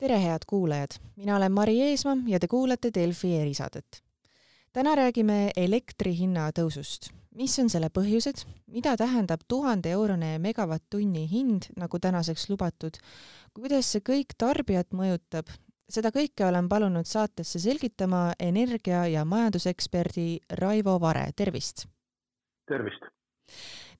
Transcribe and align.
tere, 0.00 0.16
head 0.16 0.46
kuulajad, 0.46 0.96
mina 1.16 1.36
olen 1.36 1.52
Mari 1.52 1.80
Eesmaa 1.82 2.16
ja 2.26 2.38
te 2.40 2.48
kuulate 2.48 2.90
Delfi 2.94 3.36
erisaadet. 3.36 4.02
täna 4.72 4.94
räägime 4.94 5.50
elektri 5.56 6.16
hinna 6.18 6.50
tõusust. 6.58 7.10
mis 7.34 7.58
on 7.58 7.68
selle 7.70 7.88
põhjused, 7.98 8.46
mida 8.66 8.96
tähendab 8.96 9.40
tuhande 9.48 9.90
eurone 9.90 10.38
megavatt-tunni 10.38 11.26
hind, 11.30 11.68
nagu 11.76 11.98
tänaseks 11.98 12.48
lubatud, 12.50 12.96
kuidas 13.54 13.92
see 13.92 14.00
kõik 14.00 14.34
tarbijat 14.38 14.88
mõjutab, 14.92 15.52
seda 15.88 16.08
kõike 16.08 16.48
olen 16.48 16.68
palunud 16.68 17.06
saatesse 17.06 17.58
selgitama 17.58 18.32
energia- 18.38 19.06
ja 19.06 19.24
majanduseksperdi 19.24 20.40
Raivo 20.50 21.00
Vare, 21.00 21.32
tervist! 21.36 21.86
tervist! 22.66 23.04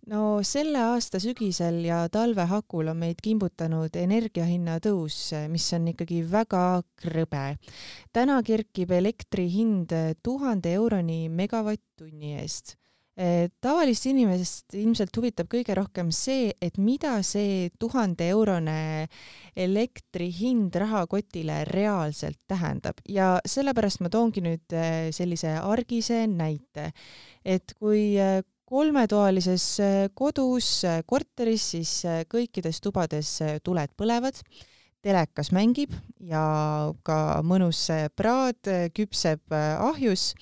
No 0.09 0.41
selle 0.47 0.81
aasta 0.95 1.21
sügisel 1.21 1.83
ja 1.85 2.01
talve 2.13 2.47
hakul 2.49 2.91
on 2.93 3.01
meid 3.03 3.21
kimbutanud 3.23 3.97
energiahinna 4.01 4.79
tõus, 4.85 5.31
mis 5.53 5.69
on 5.77 5.91
ikkagi 5.93 6.23
väga 6.31 6.83
krõbe. 7.03 7.57
täna 8.13 8.41
kerkib 8.43 8.91
elektri 8.91 9.49
hind 9.53 9.93
tuhande 10.23 10.73
euroni 10.73 11.29
megavatt-tunni 11.29 12.37
eest. 12.41 12.77
Tavalist 13.61 14.07
inimest 14.09 14.73
ilmselt 14.79 15.13
huvitab 15.19 15.49
kõige 15.53 15.75
rohkem 15.77 16.09
see, 16.15 16.55
et 16.62 16.79
mida 16.81 17.19
see 17.27 17.69
tuhande 17.79 18.31
eurone 18.33 19.09
elektri 19.53 20.31
hind 20.33 20.79
rahakotile 20.81 21.67
reaalselt 21.69 22.39
tähendab. 22.48 23.03
Ja 23.05 23.35
sellepärast 23.45 24.01
ma 24.01 24.09
toongi 24.09 24.41
nüüd 24.47 24.77
sellise 25.12 25.59
argise 25.59 26.23
näite, 26.31 26.95
et 27.45 27.77
kui 27.77 28.17
kolmetoalises 28.70 29.65
äh, 29.83 30.09
kodus, 30.15 30.84
äh, 30.87 31.02
korteris, 31.06 31.70
siis 31.75 31.95
äh, 32.06 32.22
kõikides 32.31 32.78
tubades 32.83 33.33
tuled 33.67 33.97
põlevad, 33.98 34.39
telekas 35.03 35.50
mängib 35.56 35.95
ja 36.22 36.45
ka 37.06 37.41
mõnus 37.47 37.86
praad 38.17 38.69
küpseb 38.92 39.55
ahjus 39.56 40.34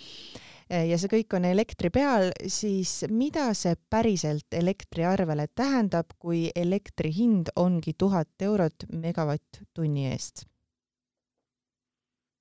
ja 0.66 0.98
see 0.98 1.12
kõik 1.12 1.36
on 1.38 1.46
elektri 1.46 1.92
peal, 1.94 2.32
siis 2.50 3.04
mida 3.06 3.46
see 3.54 3.78
päriselt 3.88 4.58
elektriarvele 4.58 5.46
tähendab, 5.54 6.10
kui 6.18 6.48
elektri 6.58 7.14
hind 7.14 7.54
ongi 7.54 7.94
tuhat 7.94 8.48
eurot 8.50 8.88
megavatt-tunni 8.90 10.08
eest? 10.10 10.48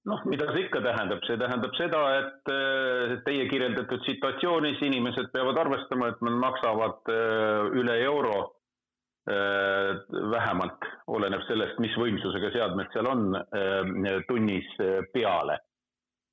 Noh, 0.08 0.22
mida 0.30 0.48
see 0.54 0.66
ikka 0.66 0.82
tähendab, 0.86 1.24
see 1.28 1.38
tähendab 1.40 1.74
seda, 1.78 2.02
et 2.22 2.52
äh, 2.54 3.16
teie 3.28 3.48
kirjeldatud 3.52 4.06
situatsioonis 4.08 4.82
inimesed 4.88 5.32
peavad 5.34 5.60
arvestama, 5.66 6.12
et 6.14 6.22
nad 6.26 6.38
maksavad 6.44 7.12
äh, 7.12 7.68
üle 7.82 7.98
euro 8.06 8.36
äh, 9.30 9.98
vähemalt, 10.34 10.88
oleneb 11.12 11.44
sellest, 11.50 11.82
mis 11.84 11.96
võimsusega 12.00 12.54
seadmed 12.56 12.94
seal 12.96 13.10
on, 13.12 13.28
tunnis 14.30 14.70
peale. 15.14 15.60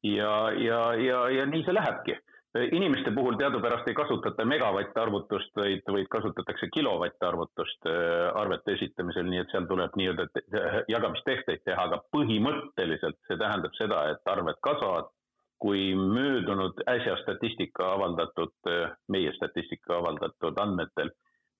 ja, 0.04 0.36
ja, 0.60 0.80
ja, 1.00 1.26
ja 1.32 1.46
nii 1.48 1.64
see 1.64 1.74
lähebki 1.74 2.18
inimeste 2.54 3.10
puhul 3.10 3.36
teadupärast 3.38 3.88
ei 3.88 3.94
kasutata 3.94 4.44
megavatt 4.46 4.98
arvutust, 4.98 5.50
vaid, 5.56 5.82
vaid 5.90 6.06
kasutatakse 6.10 6.68
kilovatt 6.74 7.26
arvutust 7.26 7.88
äh, 7.90 8.30
arvete 8.40 8.76
esitamisel, 8.78 9.26
nii 9.30 9.42
et 9.42 9.50
seal 9.54 9.66
tuleb 9.70 9.96
nii-öelda 9.98 10.28
jagamistehteid 10.88 11.64
teha, 11.66 11.88
aga 11.88 11.98
põhimõtteliselt 12.14 13.18
see 13.26 13.40
tähendab 13.40 13.74
seda, 13.80 14.06
et 14.14 14.34
arved 14.36 14.62
kasvavad. 14.62 15.12
kui 15.64 15.94
möödunud 15.96 16.80
äsja 16.90 17.14
statistika 17.22 17.92
avaldatud, 17.94 18.52
äh, 18.68 18.90
meie 19.08 19.30
statistika 19.32 19.96
avaldatud 19.96 20.58
andmetel 20.60 21.10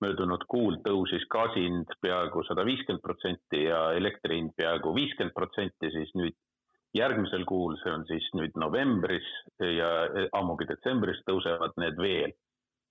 möödunud 0.03 0.43
kuul 0.51 0.75
tõusis 0.85 1.23
gaasi 1.31 1.63
hind 1.63 1.93
peaaegu 2.03 2.43
sada 2.43 2.65
viiskümmend 2.67 3.01
protsenti 3.01 3.63
ja 3.63 3.79
elektri 3.97 4.37
hind 4.37 4.51
peaaegu 4.59 4.93
viiskümmend 4.95 5.33
protsenti, 5.33 5.89
siis 5.95 6.11
nüüd 6.19 6.35
järgmisel 6.95 7.43
kuul, 7.49 7.75
see 7.81 7.91
on 7.91 8.05
siis 8.09 8.25
nüüd 8.37 8.55
novembris 8.59 9.27
ja 9.59 9.89
ammugi 10.37 10.67
detsembris 10.69 11.21
tõusevad 11.27 11.75
need 11.81 11.99
veel 11.99 12.33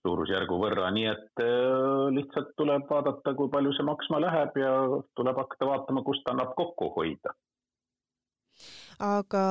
suurusjärgu 0.05 0.59
võrra, 0.61 0.91
nii 0.93 1.07
et 1.09 1.43
äh, 1.43 2.11
lihtsalt 2.13 2.53
tuleb 2.61 2.85
vaadata, 2.91 3.33
kui 3.39 3.49
palju 3.53 3.73
see 3.77 3.87
maksma 3.89 4.21
läheb 4.21 4.59
ja 4.61 4.75
tuleb 5.17 5.41
hakata 5.41 5.71
vaatama, 5.71 6.05
kust 6.05 6.29
annab 6.29 6.53
kokku 6.59 6.91
hoida. 6.99 7.33
aga 9.01 9.45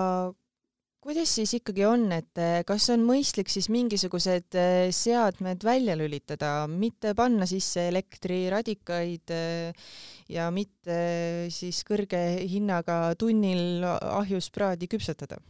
kuidas 1.04 1.32
siis 1.36 1.52
ikkagi 1.60 1.84
on, 1.88 2.08
et 2.16 2.40
eh, 2.40 2.62
kas 2.68 2.88
on 2.94 3.04
mõistlik 3.08 3.52
siis 3.52 3.68
mingisugused 3.74 4.56
eh, 4.60 4.88
seadmed 4.96 5.66
välja 5.66 5.98
lülitada, 6.00 6.54
mitte 6.72 7.12
panna 7.18 7.48
sisse 7.50 7.90
elektriradikaid 7.92 9.34
eh, 9.36 9.90
ja 10.32 10.48
mitte 10.56 11.50
siis 11.52 11.84
kõrge 11.88 12.22
hinnaga 12.48 13.02
tunnil 13.20 13.84
ahjus 13.84 14.48
praadi 14.56 14.88
küpsetada? 14.92 15.42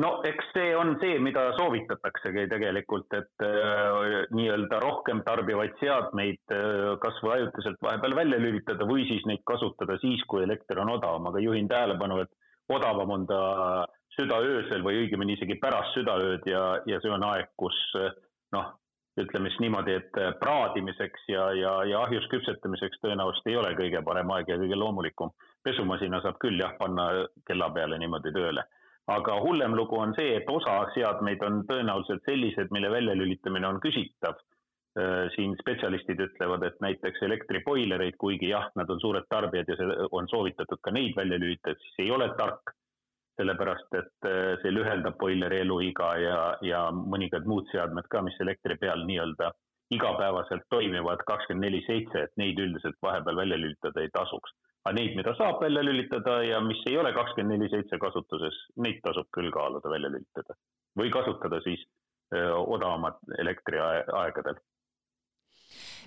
no 0.00 0.12
eks 0.24 0.52
see 0.54 0.70
on 0.76 0.94
see, 1.02 1.18
mida 1.20 1.44
soovitataksegi 1.58 2.46
tegelikult, 2.50 3.12
et 3.16 3.44
äh, 3.44 4.22
nii-öelda 4.32 4.80
rohkem 4.84 5.20
tarbivaid 5.26 5.74
seadmeid 5.80 6.54
äh, 6.54 6.94
kas 7.02 7.18
või 7.24 7.34
ajutiselt 7.36 7.82
vahepeal 7.84 8.16
välja 8.16 8.40
lülitada 8.40 8.88
või 8.88 9.04
siis 9.10 9.26
neid 9.28 9.44
kasutada 9.48 9.98
siis, 10.00 10.22
kui 10.28 10.46
elekter 10.46 10.80
on 10.80 10.94
odavam, 10.96 11.28
aga 11.28 11.42
juhin 11.44 11.68
tähelepanu, 11.68 12.22
et 12.24 12.72
odavam 12.72 13.18
on 13.18 13.26
ta 13.28 13.42
südaöösel 14.16 14.84
või 14.84 15.02
õigemini 15.04 15.36
isegi 15.38 15.56
pärast 15.60 15.96
südaööd 15.96 16.46
ja, 16.48 16.62
ja 16.86 17.00
see 17.00 17.12
on 17.12 17.24
aeg, 17.26 17.48
kus 17.60 17.76
noh, 18.52 18.72
ütleme 19.20 19.50
siis 19.50 19.60
niimoodi, 19.60 19.96
et 20.00 20.20
praadimiseks 20.40 21.26
ja, 21.28 21.48
ja, 21.56 21.72
ja 21.88 22.04
ahjus 22.06 22.28
küpsetamiseks 22.32 23.00
tõenäoliselt 23.02 23.50
ei 23.50 23.58
ole 23.60 23.74
kõige 23.76 24.00
parem 24.04 24.30
aeg 24.36 24.52
ja 24.52 24.60
kõige 24.60 24.78
loomulikum. 24.78 25.32
pesumasina 25.64 26.20
saab 26.22 26.38
küll 26.42 26.60
jah, 26.60 26.72
panna 26.78 27.10
kella 27.46 27.70
peale 27.70 27.98
niimoodi 27.98 28.32
tööle. 28.32 28.64
aga 29.12 29.40
hullem 29.42 29.74
lugu 29.74 29.98
on 29.98 30.14
see, 30.14 30.36
et 30.36 30.48
osa 30.48 30.86
seadmeid 30.94 31.42
on 31.42 31.64
tõenäoliselt 31.68 32.22
sellised, 32.24 32.70
mille 32.70 32.90
väljalülitamine 32.90 33.66
on 33.66 33.80
küsitav 33.80 34.36
äh, 34.36 35.28
siin 35.36 35.56
spetsialistid 35.60 36.20
ütlevad, 36.20 36.62
et 36.62 36.80
näiteks 36.80 37.22
elektriboilereid, 37.22 38.16
kuigi 38.16 38.48
jah, 38.48 38.70
nad 38.76 38.90
on 38.90 39.00
suured 39.00 39.26
tarbijad 39.28 39.68
ja 39.68 39.76
see 39.76 40.06
on 40.12 40.28
soovitatud 40.28 40.80
ka 40.80 40.94
neid 40.94 41.16
välja 41.16 41.38
lülitada, 41.38 41.76
siis 41.80 42.06
ei 42.06 42.14
ole 42.14 42.30
tark 42.38 42.72
sellepärast 43.40 43.98
et 43.98 44.28
äh, 44.28 44.54
see 44.62 44.72
lühendab 44.74 45.18
boileri 45.20 45.62
eluiga 45.64 46.12
ja, 46.20 46.40
ja 46.64 46.86
mõningad 46.92 47.46
muud 47.48 47.68
seadmed 47.72 48.08
ka, 48.12 48.22
mis 48.26 48.38
elektri 48.44 48.76
peal 48.80 49.06
nii-öelda 49.08 49.52
igapäevaselt 49.92 50.64
toimivad 50.72 51.24
kakskümmend 51.28 51.66
neli 51.66 51.80
seitse, 51.86 52.26
et 52.26 52.36
neid 52.40 52.60
üldiselt 52.60 52.96
vahepeal 53.04 53.40
välja 53.42 53.58
lülitada 53.60 54.04
ei 54.04 54.12
tasuks. 54.12 54.54
aga 54.84 54.94
neid, 54.98 55.16
mida 55.16 55.34
saab 55.38 55.60
välja 55.62 55.82
lülitada 55.84 56.42
ja 56.42 56.60
mis 56.60 56.80
ei 56.90 56.96
ole 56.98 57.12
kakskümmend 57.12 57.56
neli 57.56 57.70
seitse 57.70 57.98
kasutuses, 58.02 58.56
neid 58.76 59.00
tasub 59.04 59.28
küll 59.36 59.52
kaaluda 59.54 59.90
välja 59.92 60.10
lülitada 60.10 60.56
või 60.98 61.12
kasutada 61.12 61.60
siis 61.64 61.84
äh, 62.34 62.52
odavamat 62.52 63.20
elektriaegadel 63.38 64.58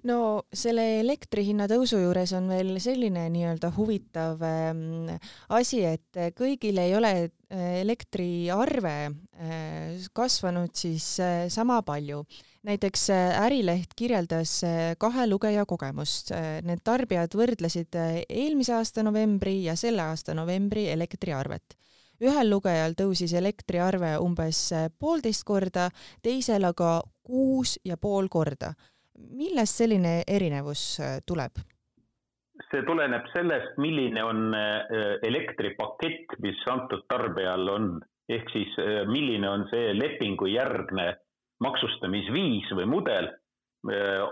no 0.06 0.18
selle 0.54 0.86
elektri 1.02 1.46
hinna 1.48 1.68
tõusu 1.70 2.00
juures 2.04 2.34
on 2.38 2.50
veel 2.52 2.76
selline 2.84 3.26
nii-öelda 3.34 3.72
huvitav 3.76 4.42
ähm, 4.46 5.14
asi, 5.56 5.82
et 5.88 6.20
kõigil 6.38 6.80
ei 6.82 6.94
ole 6.98 7.14
äh, 7.26 7.80
elektriarve 7.82 8.96
äh, 9.06 10.04
kasvanud 10.14 10.76
siis 10.78 11.16
äh, 11.24 11.48
sama 11.50 11.82
palju. 11.86 12.24
näiteks 12.66 13.10
Ärileht 13.46 13.92
kirjeldas 13.96 14.64
kahe 14.98 15.28
lugeja 15.30 15.68
kogemust. 15.70 16.32
Need 16.66 16.80
tarbijad 16.84 17.36
võrdlesid 17.38 17.94
eelmise 18.26 18.74
aasta 18.74 19.04
novembri 19.06 19.60
ja 19.68 19.76
selle 19.78 20.02
aasta 20.02 20.34
novembri 20.34 20.88
elektriarvet 20.90 21.78
ühel 22.26 22.50
lugejal 22.50 22.96
tõusis 22.98 23.36
elektriarve 23.38 24.16
umbes 24.18 24.72
poolteist 24.98 25.44
korda, 25.44 25.90
teisel 26.24 26.64
aga 26.64 27.04
kuus 27.22 27.76
ja 27.86 27.98
pool 28.02 28.32
korda 28.32 28.74
millest 29.16 29.82
selline 29.82 30.22
erinevus 30.28 31.00
äh, 31.00 31.18
tuleb? 31.28 31.64
see 32.72 32.86
tuleneb 32.88 33.26
sellest, 33.34 33.76
milline 33.84 34.22
on 34.24 34.54
äh, 34.56 35.18
elektripakett, 35.28 36.38
mis 36.44 36.62
antud 36.72 37.04
tarbijal 37.12 37.68
on, 37.70 37.90
ehk 38.32 38.52
siis 38.54 38.72
äh, 38.80 39.02
milline 39.12 39.50
on 39.50 39.66
see 39.72 39.92
lepingujärgne 39.96 41.10
maksustamisviis 41.64 42.72
või 42.76 42.88
mudel 42.92 43.32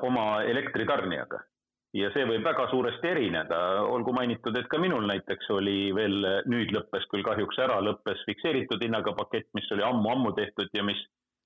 oma 0.04 0.42
elektritarnijaga. 0.50 1.38
ja 1.94 2.10
see 2.16 2.24
võib 2.26 2.42
väga 2.44 2.66
suuresti 2.72 3.08
erineda, 3.08 3.58
olgu 3.86 4.16
mainitud, 4.18 4.56
et 4.58 4.66
ka 4.72 4.80
minul 4.82 5.06
näiteks 5.06 5.52
oli 5.54 5.94
veel, 5.94 6.26
nüüd 6.50 6.74
lõppes 6.74 7.06
küll 7.12 7.24
kahjuks 7.24 7.60
ära, 7.62 7.78
lõppes 7.86 8.24
fikseeritud 8.26 8.82
hinnaga 8.82 9.14
pakett, 9.20 9.46
mis 9.54 9.70
oli 9.76 9.86
ammu-ammu 9.86 10.34
tehtud 10.40 10.74
ja 10.74 10.84
mis 10.84 10.98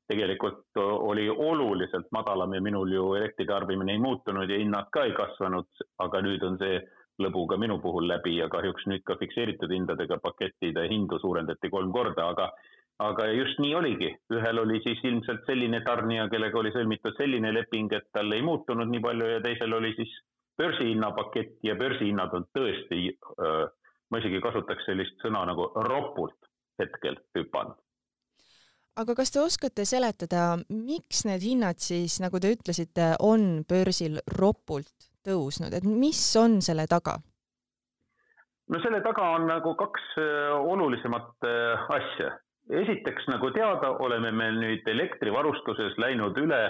tegelikult 0.08 0.80
oli 0.82 1.30
oluliselt 1.30 2.08
madalam 2.12 2.54
ja 2.54 2.62
minul 2.62 2.92
ju 2.92 3.14
elektritarbimine 3.20 3.96
ei 3.96 4.00
muutunud 4.04 4.50
ja 4.50 4.60
hinnad 4.62 4.88
ka 4.92 5.04
ei 5.08 5.14
kasvanud, 5.18 5.68
aga 6.04 6.22
nüüd 6.24 6.46
on 6.48 6.58
see 6.62 6.80
lõbu 7.24 7.48
ka 7.50 7.58
minu 7.58 7.80
puhul 7.84 8.08
läbi 8.08 8.38
ja 8.38 8.48
kahjuks 8.50 8.86
nüüd 8.88 9.04
ka 9.06 9.18
fikseeritud 9.20 9.74
hindadega 9.74 10.20
pakettide 10.24 10.86
hindu 10.90 11.20
suurendati 11.20 11.70
kolm 11.74 11.92
korda, 11.92 12.30
aga 12.34 12.52
aga 13.04 13.28
just 13.30 13.60
nii 13.62 13.76
oligi, 13.78 14.10
ühel 14.34 14.60
oli 14.64 14.80
siis 14.82 15.04
ilmselt 15.06 15.44
selline 15.46 15.84
tarnija, 15.86 16.30
kellega 16.34 16.58
oli 16.58 16.72
sõlmitud 16.74 17.14
selline 17.18 17.52
leping, 17.54 17.92
et 17.94 18.08
tal 18.14 18.32
ei 18.34 18.42
muutunud 18.42 18.90
nii 18.90 19.04
palju 19.04 19.28
ja 19.36 19.42
teisel 19.44 19.76
oli 19.78 19.92
siis 20.00 20.14
börsihinna 20.58 21.12
pakett 21.14 21.60
ja 21.64 21.76
börsihinnad 21.78 22.34
on 22.34 22.48
tõesti 22.58 23.04
ma 24.10 24.22
isegi 24.22 24.40
kasutaks 24.44 24.88
sellist 24.88 25.20
sõna 25.24 25.44
nagu 25.50 25.68
ropult 25.88 26.52
hetkel 26.80 27.20
hüpanud. 27.36 27.78
Aga 28.98 29.16
kas 29.18 29.32
te 29.34 29.42
oskate 29.44 29.86
seletada, 29.86 30.58
miks 30.74 31.24
need 31.28 31.44
hinnad 31.46 31.82
siis, 31.82 32.18
nagu 32.24 32.42
te 32.42 32.52
ütlesite, 32.56 33.14
on 33.24 33.64
börsil 33.70 34.20
ropult 34.38 35.10
tõusnud, 35.28 35.74
et 35.76 35.86
mis 35.86 36.22
on 36.40 36.62
selle 36.66 36.88
taga? 36.90 37.18
no 38.68 38.82
selle 38.84 39.00
taga 39.06 39.30
on 39.38 39.48
nagu 39.48 39.74
kaks 39.80 40.10
äh, 40.20 40.56
olulisemat 40.74 41.48
äh, 41.48 41.86
asja. 42.00 42.34
esiteks, 42.82 43.30
nagu 43.32 43.52
teada, 43.56 43.94
oleme 44.04 44.32
me 44.36 44.50
nüüd 44.58 44.88
elektrivarustuses 44.92 45.96
läinud 46.04 46.36
üle 46.42 46.62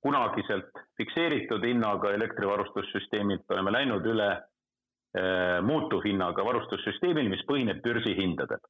kunagiselt 0.00 0.80
fikseeritud 0.96 1.64
hinnaga 1.66 2.14
elektrivarustussüsteemilt, 2.16 3.44
oleme 3.52 3.74
läinud 3.74 4.06
üle 4.08 4.30
äh, 4.32 5.58
muutuvhinnaga 5.66 6.44
varustussüsteemil, 6.46 7.28
mis 7.28 7.44
põhineb 7.48 7.82
börsihindadel. 7.84 8.62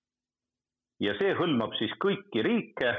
Ja 1.00 1.16
see 1.18 1.34
hõlmab 1.38 1.74
siis 1.78 1.92
kõiki 2.02 2.44
riike 2.44 2.94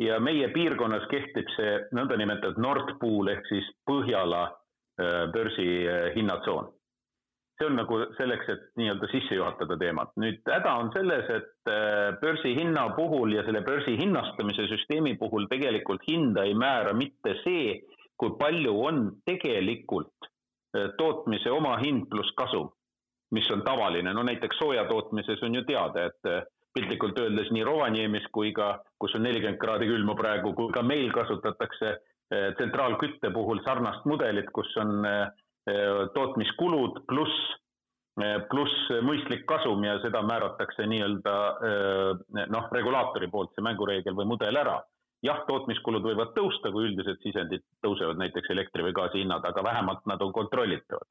ja 0.00 0.18
meie 0.22 0.48
piirkonnas 0.54 1.06
kehtib 1.10 1.48
see 1.56 1.78
nõndanimetatud 1.96 2.60
Nord 2.62 2.96
Pool 3.00 3.32
ehk 3.34 3.48
siis 3.50 3.68
Põhjala 3.88 4.46
börsihinnatsoon 5.32 6.68
see 7.60 7.68
on 7.68 7.76
nagu 7.76 7.98
selleks, 8.16 8.48
et 8.48 8.62
nii-öelda 8.80 9.08
sisse 9.12 9.36
juhatada 9.36 9.76
teemat. 9.78 10.14
nüüd 10.20 10.40
häda 10.48 10.72
on 10.80 10.90
selles, 10.94 11.28
et 11.28 11.68
äh, 11.68 12.16
börsihinna 12.20 12.88
puhul 12.96 13.34
ja 13.36 13.44
selle 13.44 13.60
börsi 13.66 13.98
hinnastamise 14.00 14.64
süsteemi 14.70 15.16
puhul 15.20 15.46
tegelikult 15.50 16.06
hinda 16.08 16.46
ei 16.48 16.54
määra 16.54 16.94
mitte 16.96 17.36
see, 17.44 17.76
kui 18.16 18.32
palju 18.40 18.76
on 18.86 19.02
tegelikult 19.28 20.30
äh, 20.76 20.88
tootmise 20.96 21.52
omahind 21.52 22.08
pluss 22.08 22.32
kasum, 22.36 22.70
mis 23.36 23.50
on 23.52 23.62
tavaline, 23.66 24.14
no 24.16 24.24
näiteks 24.24 24.56
sooja 24.62 24.86
tootmises 24.88 25.42
on 25.44 25.60
ju 25.60 25.64
teada, 25.68 26.08
et 26.08 26.32
äh, 26.32 26.42
piltlikult 26.74 27.18
öeldes 27.18 27.50
nii 27.50 27.64
Rovaniemis 27.66 28.26
kui 28.32 28.52
ka, 28.54 28.78
kus 28.98 29.14
on 29.18 29.24
nelikümmend 29.26 29.58
kraadi 29.58 29.88
külma 29.90 30.14
praegu, 30.18 30.54
kui 30.54 30.72
ka 30.72 30.82
meil 30.86 31.12
kasutatakse 31.12 31.96
tsentraalkütte 32.30 33.32
puhul 33.34 33.58
sarnast 33.64 34.04
mudelit, 34.06 34.52
kus 34.54 34.70
on 34.78 35.00
äh, 35.02 35.24
Äh, 35.68 36.08
tootmiskulud 36.14 37.02
pluss, 37.08 37.40
pluss 38.50 38.88
mõistlik 39.04 39.44
kasum 39.48 39.82
ja 39.84 39.98
seda 40.02 40.22
määratakse 40.24 40.86
nii-öelda 40.88 41.34
noh, 42.52 42.66
regulaatori 42.74 43.28
poolt 43.32 43.52
see 43.54 43.64
mängureegel 43.64 44.16
või 44.16 44.28
mudel 44.32 44.56
ära. 44.60 44.80
jah, 45.22 45.42
tootmiskulud 45.48 46.04
võivad 46.04 46.32
tõusta, 46.32 46.70
kui 46.72 46.86
üldised 46.88 47.20
sisendid 47.20 47.60
tõusevad, 47.84 48.16
näiteks 48.16 48.50
elektri 48.54 48.86
või 48.86 48.94
gaasi 48.96 49.20
hinnad, 49.20 49.44
aga 49.44 49.64
vähemalt 49.64 50.06
nad 50.08 50.22
on 50.24 50.32
kontrollitavad. 50.32 51.08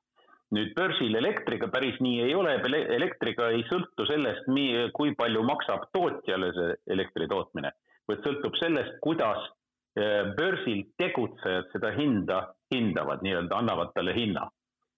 Nüüd 0.56 0.74
börsil 0.78 1.16
elektriga 1.16 1.70
päris 1.70 2.00
nii 2.02 2.24
ei 2.26 2.36
ole, 2.36 2.56
elektriga 2.96 3.52
ei 3.54 3.64
sõltu 3.70 4.06
sellest, 4.10 4.50
kui 4.98 5.14
palju 5.16 5.44
maksab 5.46 5.90
tootjale 5.94 6.52
see 6.58 6.76
elektri 6.96 7.28
tootmine, 7.30 7.72
vaid 8.10 8.24
sõltub 8.26 8.58
sellest, 8.58 8.98
kuidas 9.06 9.46
börsil 10.38 10.86
tegutsejad 10.98 11.70
seda 11.74 11.92
hinda 11.98 12.40
hindavad, 12.74 13.22
nii-öelda 13.26 13.58
annavad 13.58 13.94
talle 13.96 14.14
hinna. 14.14 14.50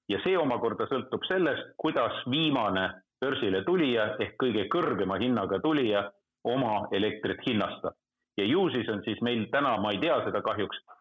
ja 0.10 0.20
see 0.24 0.36
omakorda 0.38 0.88
sõltub 0.92 1.24
sellest, 1.24 1.70
kuidas 1.80 2.18
viimane 2.32 2.90
börsile 3.22 3.62
tulija 3.64 4.10
ehk 4.20 4.34
kõige 4.44 4.66
kõrgema 4.74 5.16
hinnaga 5.22 5.60
tulija 5.64 6.02
oma 6.44 6.88
elektrit 6.92 7.40
hinnastab. 7.48 7.94
ja 8.38 8.46
ju 8.46 8.70
siis 8.70 8.90
on 8.90 9.04
siis 9.04 9.22
meil 9.22 9.46
täna, 9.52 9.78
ma 9.78 9.92
ei 9.92 10.00
tea 10.00 10.18
seda 10.26 10.42
kahjuks, 10.42 10.78
eh, 10.78 11.01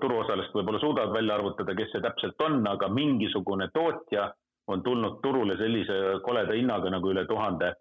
turuosalist 0.00 0.54
võib-olla 0.56 0.80
suudavad 0.80 1.12
välja 1.12 1.34
arvutada, 1.34 1.74
kes 1.76 1.90
see 1.92 2.00
täpselt 2.00 2.40
on, 2.40 2.62
aga 2.66 2.88
mingisugune 2.88 3.68
tootja 3.74 4.30
on 4.72 4.82
tulnud 4.82 5.20
turule 5.22 5.56
sellise 5.60 5.98
koleda 6.24 6.56
hinnaga 6.56 6.90
nagu 6.90 7.10
üle 7.12 7.26
tuhande 7.28 7.74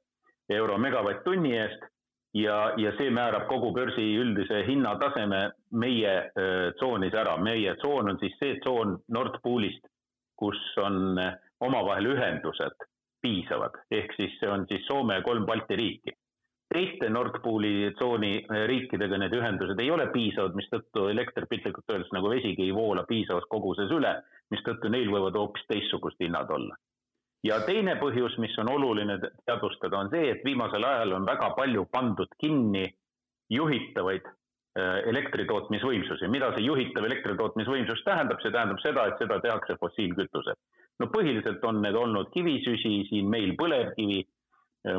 euro 0.51 0.77
megavatt-tunni 0.77 1.53
eest 1.55 1.85
ja, 2.33 2.73
ja 2.77 2.91
see 2.97 3.11
määrab 3.13 3.47
kogu 3.47 3.71
börsi 3.75 4.05
üldise 4.19 4.63
hinnataseme 4.67 5.43
meie 5.71 6.13
äh, 6.17 6.73
tsoonis 6.79 7.13
ära. 7.13 7.37
meie 7.37 7.75
tsoon 7.75 8.09
on 8.11 8.19
siis 8.19 8.35
see 8.39 8.59
tsoon 8.59 8.97
Nord 9.07 9.39
Poolist, 9.43 9.85
kus 10.35 10.59
on 10.83 11.17
äh, 11.19 11.37
omavahel 11.59 12.11
ühendused 12.15 12.87
piisavad, 13.23 13.77
ehk 13.91 14.11
siis 14.17 14.35
see 14.39 14.49
on 14.51 14.67
siis 14.67 14.83
Soome 14.87 15.15
ja 15.19 15.23
kolm 15.23 15.45
Balti 15.45 15.75
riiki. 15.79 16.11
Teiste 16.73 17.09
Nord 17.09 17.39
Pooli 17.43 17.91
tsooni 17.97 18.33
äh, 18.43 18.63
riikidega 18.69 19.19
need 19.21 19.35
ühendused 19.37 19.79
ei 19.79 19.91
ole 19.93 20.07
piisavad, 20.13 20.55
mistõttu 20.59 21.07
elekter 21.11 21.47
piltlikult 21.49 21.93
öeldes 21.93 22.11
nagu 22.15 22.31
vesigi 22.33 22.67
ei 22.67 22.73
voola 22.75 23.05
piisavas 23.09 23.45
koguses 23.51 23.91
üle, 23.93 24.15
mistõttu 24.53 24.91
neil 24.91 25.11
võivad 25.13 25.37
hoopis 25.39 25.69
teistsugust 25.69 26.19
hinnad 26.23 26.51
olla 26.53 26.77
ja 27.43 27.59
teine 27.67 27.95
põhjus, 27.99 28.37
mis 28.41 28.55
on 28.61 28.71
oluline 28.71 29.17
teadvustada, 29.21 29.99
on 29.99 30.11
see, 30.13 30.29
et 30.31 30.45
viimasel 30.47 30.85
ajal 30.87 31.17
on 31.17 31.27
väga 31.27 31.49
palju 31.57 31.85
pandud 31.91 32.31
kinni 32.39 32.85
juhitavaid 33.51 34.27
äh, 34.27 35.01
elektritootmisvõimsusi. 35.11 36.29
mida 36.31 36.53
see 36.55 36.65
juhitav 36.65 37.05
elektritootmisvõimsus 37.09 38.03
tähendab, 38.07 38.39
see 38.41 38.53
tähendab 38.55 38.79
seda, 38.83 39.07
et 39.07 39.19
seda 39.21 39.39
tehakse 39.43 39.77
fossiilkütusel. 39.81 40.55
no 40.99 41.09
põhiliselt 41.11 41.65
on 41.67 41.81
need 41.81 41.95
olnud 41.95 42.31
kivisüsi, 42.33 42.95
siin 43.09 43.29
meil 43.29 43.55
põlevkivi, 43.59 44.23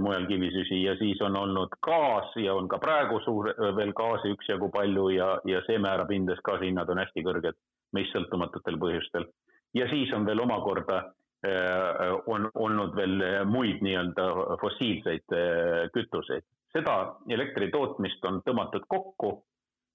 mujal 0.00 0.26
kivisüsi 0.26 0.82
ja 0.82 0.94
siis 0.96 1.20
on 1.20 1.36
olnud 1.36 1.74
gaas 1.84 2.30
ja 2.40 2.54
on 2.54 2.68
ka 2.68 2.78
praegu 2.78 3.20
suur, 3.24 3.50
äh, 3.52 3.74
veel 3.76 3.92
gaasi 3.92 4.32
üksjagu 4.36 4.70
palju 4.72 5.08
ja, 5.16 5.34
ja 5.44 5.60
see 5.66 5.78
määrab 5.78 6.12
hindas, 6.12 6.40
gaasihinnad 6.44 6.88
on 6.88 7.02
hästi 7.02 7.26
kõrged 7.26 7.60
meist 7.92 8.16
sõltumatutel 8.16 8.80
põhjustel. 8.80 9.28
ja 9.74 9.88
siis 9.90 10.12
on 10.12 10.26
veel 10.26 10.40
omakorda 10.40 11.02
Äh, 11.44 12.22
on 12.26 12.46
olnud 12.54 12.94
veel 12.96 13.20
muid 13.44 13.82
nii-öelda 13.84 14.56
fossiilseid 14.60 15.34
äh, 15.36 15.90
kütuseid. 15.92 16.46
seda 16.72 16.94
elektri 17.28 17.68
tootmist 17.70 18.24
on 18.24 18.40
tõmmatud 18.46 18.86
kokku 18.88 19.32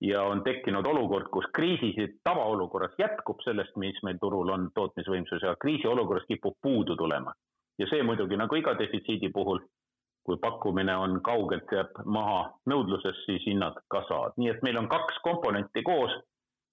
ja 0.05 0.21
on 0.29 0.43
tekkinud 0.45 0.85
olukord, 0.85 1.31
kus 1.33 1.47
kriisis 1.55 2.19
tavaolukorras 2.23 2.93
jätkub 3.01 3.41
sellest, 3.43 3.75
mis 3.81 3.97
meil 4.05 4.19
turul 4.21 4.51
on 4.53 4.69
tootmisvõimsus 4.75 5.43
ja 5.47 5.55
kriisiolukorras 5.59 6.27
kipub 6.29 6.55
puudu 6.61 6.95
tulema. 6.95 7.33
Ja 7.79 7.87
see 7.89 8.03
muidugi 8.03 8.37
nagu 8.37 8.55
iga 8.55 8.75
defitsiidi 8.79 9.31
puhul, 9.33 9.61
kui 10.23 10.37
pakkumine 10.37 10.95
on 10.95 11.21
kaugelt 11.25 11.71
jääb 11.71 12.01
maha 12.05 12.41
nõudlusest, 12.69 13.25
siis 13.25 13.45
hinnad 13.47 13.79
kasvavad, 13.87 14.35
nii 14.37 14.51
et 14.53 14.65
meil 14.67 14.77
on 14.81 14.89
kaks 14.91 15.21
komponenti 15.23 15.83
koos 15.83 16.13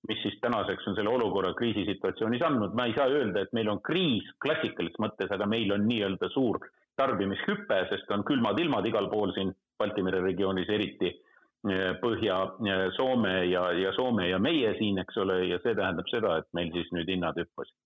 mis 0.09 0.23
siis 0.23 0.39
tänaseks 0.41 0.89
on 0.89 0.95
selle 0.95 1.11
olukorra 1.11 1.55
kriisisituatsioonis 1.55 2.43
andnud, 2.43 2.75
ma 2.75 2.87
ei 2.87 2.95
saa 2.97 3.07
öelda, 3.11 3.43
et 3.43 3.53
meil 3.57 3.69
on 3.73 3.81
kriis 3.83 4.27
klassikalises 4.43 5.01
mõttes, 5.03 5.33
aga 5.35 5.49
meil 5.51 5.73
on 5.75 5.87
nii-öelda 5.89 6.29
suur 6.35 6.61
tarbimishüpe, 6.97 7.81
sest 7.91 8.11
on 8.15 8.25
külmad 8.25 8.61
ilmad 8.61 8.87
igal 8.89 9.11
pool 9.13 9.35
siin 9.37 9.55
Balti 9.77 10.01
mere 10.01 10.23
regioonis, 10.25 10.71
eriti 10.73 11.11
eh, 11.11 11.91
Põhja-Soome 12.01 13.33
eh, 13.43 13.49
ja, 13.51 13.67
ja 13.77 13.93
Soome 13.93 14.31
ja 14.31 14.39
meie 14.41 14.73
siin, 14.79 15.03
eks 15.03 15.19
ole, 15.21 15.43
ja 15.51 15.59
see 15.65 15.75
tähendab 15.77 16.09
seda, 16.09 16.39
et 16.41 16.49
meil 16.57 16.71
siis 16.73 16.89
nüüd 16.97 17.11
hinnad 17.13 17.37
hüppasid. 17.37 17.77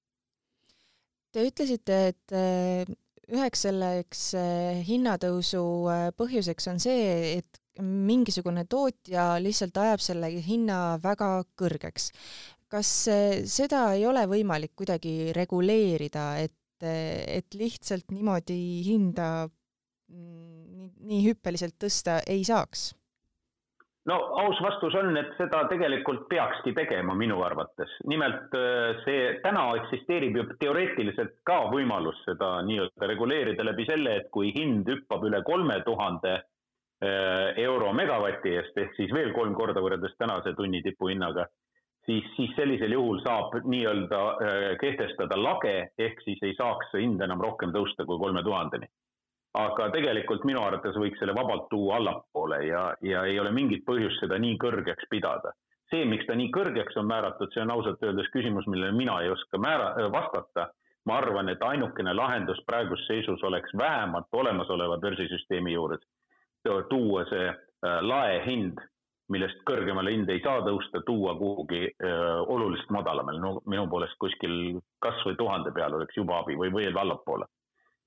Te 1.34 1.46
ütlesite, 1.46 1.98
et 2.12 2.36
eh, 2.36 2.94
üheks 3.30 3.64
selleks 3.66 4.22
hinnatõusu 4.86 5.62
põhjuseks 6.18 6.70
on 6.72 6.80
see, 6.82 7.38
et 7.38 7.60
mingisugune 7.80 8.64
tootja 8.68 9.34
lihtsalt 9.42 9.78
ajab 9.80 10.02
selle 10.04 10.30
hinna 10.44 10.98
väga 11.02 11.30
kõrgeks. 11.58 12.10
kas 12.70 12.90
seda 13.50 13.80
ei 13.96 14.04
ole 14.06 14.26
võimalik 14.30 14.76
kuidagi 14.78 15.32
reguleerida, 15.34 16.26
et, 16.38 16.84
et 16.86 17.58
lihtsalt 17.58 18.12
niimoodi 18.14 18.60
hinda 18.86 19.48
nii, 20.10 20.90
nii 21.10 21.24
hüppeliselt 21.28 21.74
tõsta 21.82 22.20
ei 22.30 22.44
saaks? 22.46 22.92
No 24.10 24.18
aus 24.42 24.60
vastus 24.64 24.94
on, 24.98 25.14
et 25.16 25.32
seda 25.38 25.62
tegelikult 25.70 26.26
peakski 26.28 26.74
tegema 26.76 27.14
minu 27.14 27.40
arvates. 27.46 27.96
nimelt 28.10 28.54
see 29.06 29.34
täna 29.44 29.68
eksisteerib 29.80 30.36
ju 30.36 30.46
teoreetiliselt 30.60 31.38
ka 31.46 31.62
võimalus 31.72 32.18
seda 32.26 32.56
nii-öelda 32.66 33.10
reguleerida 33.14 33.66
läbi 33.66 33.86
selle, 33.88 34.16
et 34.20 34.30
kui 34.34 34.50
hind 34.56 34.88
hüppab 34.90 35.24
üle 35.30 35.44
kolme 35.46 35.80
tuhande 35.86 36.40
Äh, 37.00 37.56
euro 37.56 37.94
megavati 37.96 38.50
eest 38.60 38.76
ehk 38.76 38.90
siis 38.92 39.12
veel 39.16 39.30
kolm 39.32 39.54
korda 39.56 39.80
võrreldes 39.80 40.12
tänase 40.20 40.50
tunni 40.52 40.82
tipuhinnaga, 40.84 41.46
siis, 42.04 42.26
siis 42.36 42.50
sellisel 42.58 42.92
juhul 42.92 43.22
saab 43.24 43.54
nii-öelda 43.64 44.18
äh, 44.20 44.64
kehtestada 44.82 45.38
lage 45.40 45.72
ehk 45.96 46.20
siis 46.26 46.42
ei 46.44 46.52
saaks 46.58 46.92
hind 47.00 47.24
enam 47.24 47.40
rohkem 47.40 47.72
tõusta 47.72 48.04
kui 48.04 48.20
kolme 48.20 48.42
tuhandeni. 48.44 48.90
Aga 49.58 49.88
tegelikult 49.90 50.44
minu 50.46 50.62
arvates 50.62 50.96
võiks 50.96 51.18
selle 51.18 51.34
vabalt 51.34 51.68
tuua 51.70 51.96
allapoole 51.96 52.60
ja, 52.66 52.84
ja 53.02 53.24
ei 53.26 53.40
ole 53.40 53.50
mingit 53.50 53.82
põhjust 53.86 54.22
seda 54.22 54.38
nii 54.38 54.58
kõrgeks 54.62 55.08
pidada. 55.10 55.52
see, 55.90 56.04
miks 56.06 56.26
ta 56.26 56.36
nii 56.38 56.52
kõrgeks 56.54 56.96
on 57.00 57.08
määratud, 57.10 57.50
see 57.52 57.64
on 57.64 57.70
ausalt 57.74 58.02
öeldes 58.02 58.28
küsimus, 58.30 58.66
millele 58.70 58.92
mina 58.94 59.16
ei 59.22 59.30
oska 59.30 59.58
määra-, 59.58 60.10
vastata 60.12 60.68
ma 61.06 61.16
arvan, 61.18 61.48
et 61.48 61.62
ainukene 61.62 62.14
lahendus 62.14 62.60
praeguses 62.66 63.06
seisus 63.08 63.42
oleks 63.42 63.74
vähemalt 63.76 64.28
olemasoleva 64.32 64.98
börsisüsteemi 65.02 65.72
juures 65.72 66.04
tuua 66.64 67.24
see 67.28 67.48
äh, 67.48 68.00
laehind, 68.02 68.80
millest 69.30 69.62
kõrgemale 69.68 70.12
hind 70.12 70.30
ei 70.30 70.42
saa 70.44 70.60
tõusta, 70.66 71.02
tuua 71.06 71.34
kuhugi 71.38 71.86
äh, 71.86 72.42
oluliselt 72.46 72.90
madalamale, 72.90 73.40
no 73.40 73.54
minu 73.66 73.86
poolest 73.88 74.18
kuskil 74.20 74.80
kasvõi 75.02 75.36
tuhande 75.38 75.72
peal 75.72 75.94
oleks 75.96 76.16
juba 76.16 76.40
abi 76.42 76.58
või 76.58 76.72
veel 76.74 76.98
allapoole. 76.98 77.48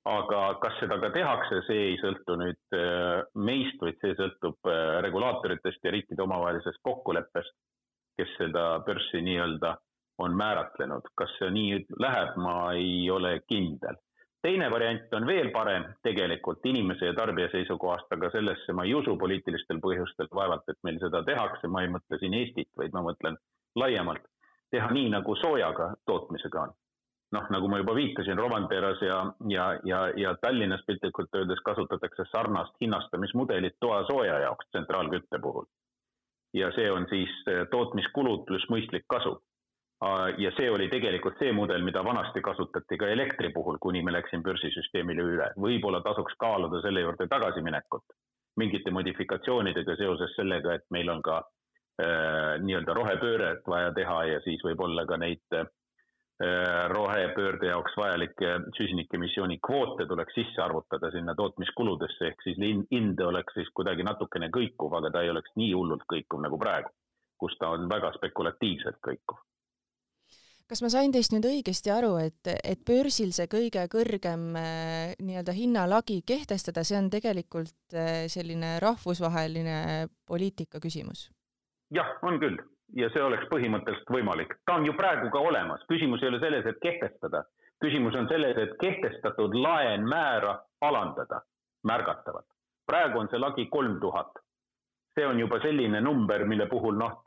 Aga 0.10 0.42
kas 0.62 0.80
seda 0.82 0.98
ka 1.00 1.10
tehakse, 1.16 1.62
see 1.68 1.84
ei 1.92 1.98
sõltu 2.02 2.36
nüüd 2.40 2.78
meist, 3.40 3.80
vaid 3.82 4.00
see 4.02 4.16
sõltub 4.20 4.72
regulaatoritest 5.06 5.86
ja 5.86 5.94
riikide 5.96 6.26
omavahelisest 6.26 6.82
kokkuleppest, 6.84 7.56
kes 8.20 8.34
seda 8.38 8.66
börssi 8.86 9.24
nii-öelda 9.24 9.78
on 10.24 10.36
määratlenud. 10.38 11.08
kas 11.16 11.32
see 11.40 11.50
nii 11.56 11.86
läheb, 12.04 12.36
ma 12.38 12.74
ei 12.78 13.10
ole 13.10 13.40
kindel 13.48 13.96
teine 14.44 14.68
variant 14.72 15.14
on 15.16 15.26
veel 15.28 15.50
parem 15.56 15.86
tegelikult 16.04 16.66
inimese 16.68 17.08
ja 17.08 17.16
tarbija 17.16 17.48
seisukohast, 17.54 18.12
aga 18.12 18.30
sellesse 18.34 18.76
ma 18.76 18.84
ei 18.84 18.94
usu 18.98 19.16
poliitilistel 19.20 19.80
põhjustel, 19.84 20.28
vaevalt 20.36 20.68
et 20.68 20.80
meil 20.84 21.00
seda 21.04 21.24
tehakse, 21.28 21.70
ma 21.72 21.84
ei 21.84 21.92
mõtle 21.94 22.20
siin 22.20 22.36
Eestit, 22.40 22.70
vaid 22.80 22.96
ma 22.96 23.06
mõtlen 23.08 23.40
laiemalt, 23.80 24.26
teha 24.74 24.90
nii, 24.92 25.10
nagu 25.16 25.36
soojaga 25.40 25.94
tootmisega 26.10 26.66
on. 26.68 26.76
Noh, 27.34 27.48
nagu 27.54 27.70
ma 27.70 27.80
juba 27.82 27.96
viitasin, 27.98 28.38
Romandperas 28.38 29.02
ja, 29.02 29.20
ja, 29.50 29.70
ja, 29.84 30.02
ja 30.18 30.36
Tallinnas 30.42 30.84
piltlikult 30.88 31.36
öeldes 31.36 31.62
kasutatakse 31.66 32.26
sarnast 32.32 32.76
hinnastamismudelit 32.82 33.80
toasooja 33.80 34.40
jaoks 34.46 34.70
tsentraalkütte 34.70 35.40
puhul. 35.42 35.66
ja 36.54 36.70
see 36.76 36.92
on 36.92 37.08
siis 37.10 37.34
eh, 37.50 37.66
tootmiskulud 37.72 38.46
pluss 38.46 38.70
mõistlik 38.70 39.10
kasu 39.10 39.40
ja 40.38 40.52
see 40.58 40.68
oli 40.72 40.90
tegelikult 40.92 41.40
see 41.40 41.52
mudel, 41.56 41.84
mida 41.86 42.02
vanasti 42.04 42.42
kasutati 42.44 42.98
ka 43.00 43.08
elektri 43.08 43.54
puhul, 43.56 43.78
kuni 43.80 44.02
me 44.04 44.12
läksime 44.12 44.44
börsisüsteemile 44.44 45.24
üle. 45.24 45.48
võib-olla 45.66 46.02
tasuks 46.04 46.36
kaaluda 46.40 46.82
selle 46.84 47.06
juurde 47.06 47.28
tagasiminekut 47.32 48.04
mingite 48.60 48.92
modifikatsioonidega 48.92 49.96
seoses 49.98 50.36
sellega, 50.38 50.76
et 50.78 50.86
meil 50.94 51.10
on 51.10 51.22
ka 51.26 51.40
äh, 51.40 52.60
nii-öelda 52.62 52.94
rohepööret 52.94 53.64
vaja 53.68 53.94
teha 53.96 54.20
ja 54.30 54.42
siis 54.46 54.62
võib-olla 54.66 55.08
ka 55.10 55.18
neid 55.18 55.58
äh, 55.58 55.66
rohepöörde 56.92 57.70
jaoks 57.70 57.96
vajalikke 57.98 58.58
süsinikemissiooni 58.78 59.60
kvoote 59.64 60.06
tuleks 60.10 60.36
sisse 60.38 60.62
arvutada 60.64 61.12
sinna 61.12 61.36
tootmiskuludesse, 61.36 62.32
ehk 62.32 62.44
siis 62.44 62.60
hind 62.92 63.22
oleks 63.24 63.58
siis 63.58 63.72
kuidagi 63.78 64.06
natukene 64.08 64.50
kõikuv, 64.54 64.98
aga 65.00 65.14
ta 65.14 65.24
ei 65.24 65.32
oleks 65.34 65.56
nii 65.60 65.72
hullult 65.74 66.06
kõikuv 66.14 66.44
nagu 66.44 66.60
praegu, 66.60 66.92
kus 67.40 67.58
ta 67.60 67.74
on 67.76 67.90
väga 67.92 68.14
spekulatiivselt 68.18 69.02
kõikuv 69.08 69.42
kas 70.74 70.82
ma 70.82 70.90
sain 70.90 71.12
teist 71.14 71.34
nüüd 71.36 71.46
õigesti 71.46 71.92
aru, 71.94 72.16
et, 72.24 72.50
et 72.50 72.80
börsil 72.88 73.34
see 73.36 73.46
kõige 73.52 73.84
kõrgem 73.92 74.46
äh, 74.58 75.14
nii-öelda 75.22 75.54
hinnalagi 75.54 76.22
kehtestada, 76.26 76.86
see 76.88 76.98
on 76.98 77.12
tegelikult 77.14 77.94
äh, 77.94 78.26
selline 78.32 78.78
rahvusvaheline 78.82 80.08
poliitika 80.26 80.82
küsimus? 80.84 81.28
jah, 81.94 82.16
on 82.26 82.40
küll 82.42 82.58
ja 82.96 83.10
see 83.14 83.24
oleks 83.24 83.50
põhimõtteliselt 83.52 84.14
võimalik. 84.16 84.56
ta 84.66 84.78
on 84.80 84.86
ju 84.86 84.94
praegu 84.94 85.30
ka 85.34 85.40
olemas, 85.40 85.84
küsimus 85.90 86.24
ei 86.24 86.30
ole 86.30 86.40
selles, 86.40 86.66
et 86.66 86.80
kehtestada, 86.82 87.44
küsimus 87.82 88.16
on 88.16 88.28
selles, 88.30 88.58
et 88.58 88.78
kehtestatud 88.82 89.56
laenmäära 89.56 90.60
alandada 90.82 91.42
märgatavalt. 91.84 92.48
praegu 92.88 93.20
on 93.20 93.30
see 93.30 93.40
lagi 93.40 93.68
kolm 93.72 94.00
tuhat 94.00 94.44
see 95.16 95.26
on 95.26 95.40
juba 95.40 95.60
selline 95.62 96.02
number, 96.02 96.46
mille 96.50 96.66
puhul 96.70 96.98
noh, 96.98 97.20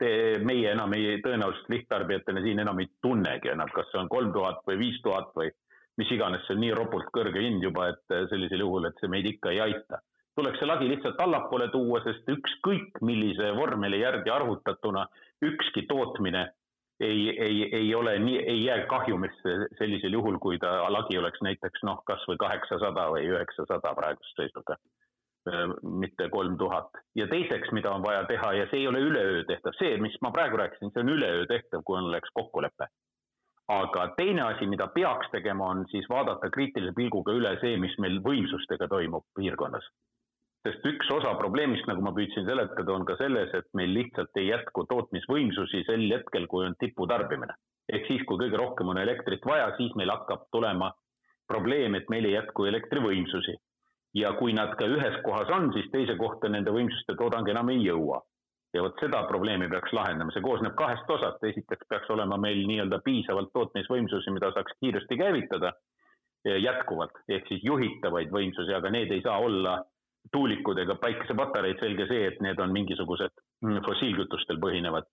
meie 0.43 0.71
enam 0.73 0.93
ei, 0.97 1.21
tõenäoliselt 1.23 1.69
lihttarbijatena 1.71 2.43
siin 2.43 2.59
enam 2.59 2.81
ei 2.83 2.89
tunnegi 3.01 3.53
enam, 3.53 3.71
kas 3.73 3.87
see 3.91 4.01
on 4.01 4.09
kolm 4.11 4.33
tuhat 4.35 4.59
või 4.67 4.79
viis 4.81 4.99
tuhat 5.05 5.31
või 5.37 5.53
mis 5.97 6.11
iganes, 6.13 6.43
see 6.45 6.57
on 6.57 6.61
nii 6.65 6.75
ropult 6.77 7.07
kõrge 7.15 7.41
hind 7.41 7.63
juba, 7.63 7.87
et 7.93 8.17
sellisel 8.29 8.61
juhul, 8.65 8.89
et 8.89 8.99
see 9.01 9.09
meid 9.11 9.25
ikka 9.31 9.55
ei 9.55 9.63
aita. 9.69 10.01
tuleks 10.37 10.59
see 10.59 10.67
lagi 10.69 10.89
lihtsalt 10.89 11.21
allapoole 11.23 11.71
tuua, 11.73 12.03
sest 12.03 12.27
ükskõik 12.29 12.99
millise 13.01 13.55
vormeli 13.57 14.03
järgi 14.03 14.29
arvutatuna 14.29 15.07
ükski 15.45 15.85
tootmine 15.89 16.47
ei, 16.99 17.29
ei, 17.39 17.57
ei 17.75 17.95
ole 17.95 18.19
nii, 18.19 18.37
ei 18.39 18.63
jää 18.65 18.85
kahjumisse 18.89 19.57
sellisel 19.77 20.13
juhul, 20.17 20.39
kui 20.41 20.57
ta 20.59 20.79
lagi 20.91 21.17
oleks 21.17 21.41
näiteks 21.45 21.83
noh, 21.85 22.01
kasvõi 22.09 22.37
kaheksasada 22.41 23.09
või 23.13 23.27
üheksasada 23.29 23.93
praeguse 23.99 24.33
seisuga 24.41 24.79
mitte 25.83 26.29
kolm 26.29 26.57
tuhat. 26.57 26.89
ja 27.15 27.27
teiseks, 27.27 27.71
mida 27.71 27.91
on 27.91 28.03
vaja 28.03 28.23
teha 28.25 28.53
ja 28.53 28.65
see 28.69 28.79
ei 28.79 28.87
ole 28.87 28.99
üleöö 28.99 29.43
tehtav, 29.47 29.75
see, 29.79 29.97
mis 29.97 30.15
ma 30.21 30.31
praegu 30.31 30.57
rääkisin, 30.57 30.91
see 30.93 31.03
on 31.03 31.13
üleöö 31.13 31.45
tehtav, 31.47 31.83
kui 31.85 31.99
oleks 31.99 32.29
kokkulepe. 32.33 32.87
aga 33.67 34.07
teine 34.17 34.41
asi, 34.41 34.67
mida 34.67 34.87
peaks 34.87 35.27
tegema, 35.31 35.65
on 35.65 35.85
siis 35.91 36.05
vaadata 36.09 36.49
kriitilise 36.49 36.93
pilguga 36.95 37.33
üle 37.35 37.57
see, 37.61 37.77
mis 37.77 37.95
meil 37.99 38.21
võimsustega 38.23 38.87
toimub 38.87 39.25
piirkonnas. 39.35 39.89
Sest 40.67 40.85
üks 40.89 41.09
osa 41.13 41.33
probleemist, 41.39 41.87
nagu 41.87 42.03
ma 42.03 42.11
püüdsin 42.15 42.45
seletada, 42.47 42.91
on 42.93 43.05
ka 43.07 43.15
selles, 43.19 43.53
et 43.55 43.67
meil 43.77 43.93
lihtsalt 43.95 44.35
ei 44.39 44.49
jätku 44.49 44.83
tootmisvõimsusi 44.91 45.83
sel 45.87 46.05
hetkel, 46.11 46.47
kui 46.51 46.65
on 46.67 46.75
tiputarbimine. 46.79 47.55
ehk 47.87 48.07
siis, 48.07 48.23
kui 48.27 48.35
kõige 48.35 48.57
rohkem 48.59 48.89
on 48.91 48.97
elektrit 48.99 49.45
vaja, 49.47 49.69
siis 49.77 49.93
meil 49.95 50.11
hakkab 50.11 50.49
tulema 50.51 50.91
probleem, 51.47 51.95
et 51.95 52.09
meil 52.11 52.25
ei 52.25 52.33
jätku 52.33 52.65
elektrivõimsusi 52.67 53.55
ja 54.19 54.33
kui 54.39 54.53
nad 54.53 54.73
ka 54.79 54.87
ühes 54.91 55.21
kohas 55.23 55.49
on, 55.55 55.71
siis 55.73 55.87
teise 55.93 56.17
kohta 56.19 56.49
nende 56.51 56.73
võimsuste 56.75 57.15
toodang 57.15 57.47
enam 57.47 57.69
ei 57.69 57.85
jõua. 57.85 58.21
ja 58.75 58.81
vot 58.83 58.99
seda 58.99 59.21
probleemi 59.29 59.69
peaks 59.71 59.93
lahendama, 59.95 60.31
see 60.35 60.43
koosneb 60.43 60.73
kahest 60.77 61.09
osast, 61.09 61.43
esiteks 61.49 61.87
peaks 61.89 62.09
olema 62.13 62.37
meil 62.37 62.59
nii-öelda 62.67 62.99
piisavalt 63.05 63.53
tootmisvõimsusi, 63.55 64.33
mida 64.35 64.51
saaks 64.53 64.75
kiiresti 64.81 65.17
käivitada 65.17 65.71
jätkuvalt, 66.45 67.15
ehk 67.29 67.47
siis 67.47 67.63
juhitavaid 67.63 68.29
võimsusi, 68.31 68.75
aga 68.75 68.91
need 68.93 69.11
ei 69.15 69.23
saa 69.23 69.39
olla 69.39 69.79
tuulikud 70.33 70.79
ega 70.83 70.95
päikesepatareid, 71.01 71.79
selge 71.79 72.07
see, 72.09 72.27
et 72.31 72.41
need 72.43 72.59
on 72.59 72.73
mingisugused 72.75 73.33
mm, 73.63 73.81
fossiilkütustel 73.85 74.59
põhinevad 74.63 75.07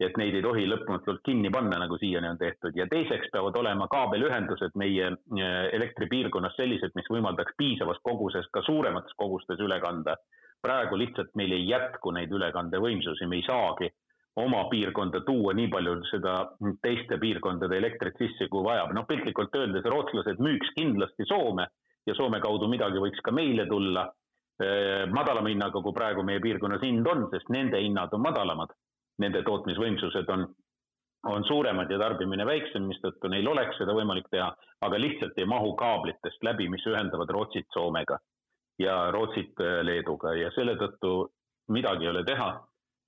et 0.00 0.16
neid 0.20 0.34
ei 0.36 0.44
tohi 0.44 0.66
lõpmatult 0.68 1.22
kinni 1.24 1.50
panna, 1.52 1.78
nagu 1.80 1.96
siiani 2.00 2.28
on 2.28 2.40
tehtud 2.40 2.76
ja 2.76 2.84
teiseks 2.90 3.30
peavad 3.32 3.56
olema 3.56 3.86
kaabelühendused 3.92 4.74
meie 4.76 5.08
äh, 5.08 5.54
elektripiirkonnas 5.78 6.56
sellised, 6.58 6.92
mis 6.98 7.08
võimaldaks 7.12 7.56
piisavas 7.56 8.00
koguses 8.04 8.48
ka 8.52 8.62
suuremates 8.66 9.16
kogustes 9.16 9.62
üle 9.64 9.80
kanda. 9.80 10.16
praegu 10.62 10.96
lihtsalt 10.98 11.30
meil 11.36 11.52
ei 11.52 11.68
jätku 11.68 12.10
neid 12.10 12.32
ülekandevõimsusi, 12.32 13.26
me 13.28 13.36
ei 13.36 13.44
saagi 13.46 13.90
oma 14.36 14.64
piirkonda 14.68 15.20
tuua 15.24 15.52
nii 15.54 15.68
palju 15.72 15.96
seda 16.10 16.34
teiste 16.82 17.18
piirkondade 17.18 17.76
elektrit 17.76 18.16
sisse, 18.18 18.48
kui 18.48 18.64
vajab. 18.64 18.92
noh, 18.92 19.06
piltlikult 19.08 19.54
öeldes 19.56 19.84
rootslased 19.84 20.42
müüks 20.42 20.74
kindlasti 20.76 21.24
Soome 21.24 21.68
ja 22.06 22.14
Soome 22.14 22.40
kaudu 22.40 22.68
midagi 22.68 23.00
võiks 23.00 23.22
ka 23.24 23.32
meile 23.32 23.66
tulla 23.66 24.10
madalama 25.12 25.50
hinnaga, 25.52 25.82
kui 25.84 25.92
praegu 25.92 26.22
meie 26.24 26.40
piirkonnas 26.40 26.84
hind 26.84 27.06
on, 27.10 27.26
sest 27.32 27.50
nende 27.52 27.80
hinnad 27.82 28.14
on 28.16 28.22
madalamad. 28.24 28.70
Nende 29.20 29.42
tootmisvõimsused 29.44 30.28
on, 30.32 30.46
on 31.32 31.44
suuremad 31.48 31.90
ja 31.92 31.98
tarbimine 32.00 32.44
väiksem, 32.48 32.84
mistõttu 32.88 33.28
neil 33.32 33.48
oleks 33.48 33.78
seda 33.80 33.94
võimalik 33.96 34.28
teha, 34.32 34.48
aga 34.84 35.00
lihtsalt 35.00 35.38
ei 35.40 35.48
mahu 35.48 35.74
kaablitest 35.80 36.44
läbi, 36.44 36.68
mis 36.72 36.84
ühendavad 36.88 37.32
Rootsit 37.32 37.68
Soomega 37.72 38.18
ja 38.80 39.10
Rootsit 39.10 39.60
äh, 39.60 39.80
Leeduga. 39.84 40.34
Ja 40.36 40.50
selle 40.56 40.76
tõttu 40.80 41.30
midagi 41.72 42.04
ei 42.08 42.14
ole 42.14 42.24
teha. 42.24 42.56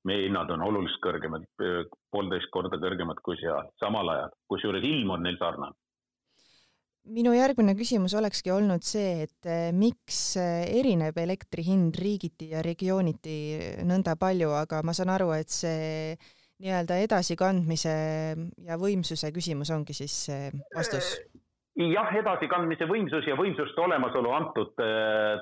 meie 0.08 0.22
hinnad 0.24 0.48
on 0.54 0.62
oluliselt 0.62 1.00
kõrgemad, 1.04 1.44
äh, 1.60 1.82
poolteist 2.12 2.48
korda 2.54 2.78
kõrgemad 2.80 3.18
kui 3.24 3.36
seal 3.36 3.66
samal 3.80 4.08
ajal, 4.08 4.30
kusjuures 4.48 4.84
ilm 4.86 5.10
on 5.10 5.22
neil 5.26 5.36
sarnane 5.40 5.74
minu 7.08 7.32
järgmine 7.36 7.74
küsimus 7.78 8.14
olekski 8.18 8.52
olnud 8.52 8.84
see, 8.86 9.24
et 9.26 9.48
eh, 9.48 9.68
miks 9.74 10.36
eh, 10.40 10.66
erineb 10.80 11.16
elektri 11.20 11.64
hind 11.66 11.96
riigiti 12.00 12.50
ja 12.52 12.62
regiooniti 12.64 13.38
nõnda 13.88 14.16
palju, 14.20 14.52
aga 14.58 14.82
ma 14.84 14.94
saan 14.96 15.12
aru, 15.14 15.32
et 15.36 15.52
see 15.52 16.14
nii-öelda 16.58 16.98
edasikandmise 17.04 17.92
ja 18.66 18.78
võimsuse 18.80 19.30
küsimus 19.34 19.70
ongi 19.74 19.94
siis 19.96 20.16
see 20.28 20.48
vastus? 20.74 21.12
jah, 21.78 22.08
edasikandmise 22.18 22.88
võimsus 22.90 23.28
ja 23.30 23.36
võimsuste 23.38 23.78
olemasolu 23.78 24.32
antud 24.34 24.80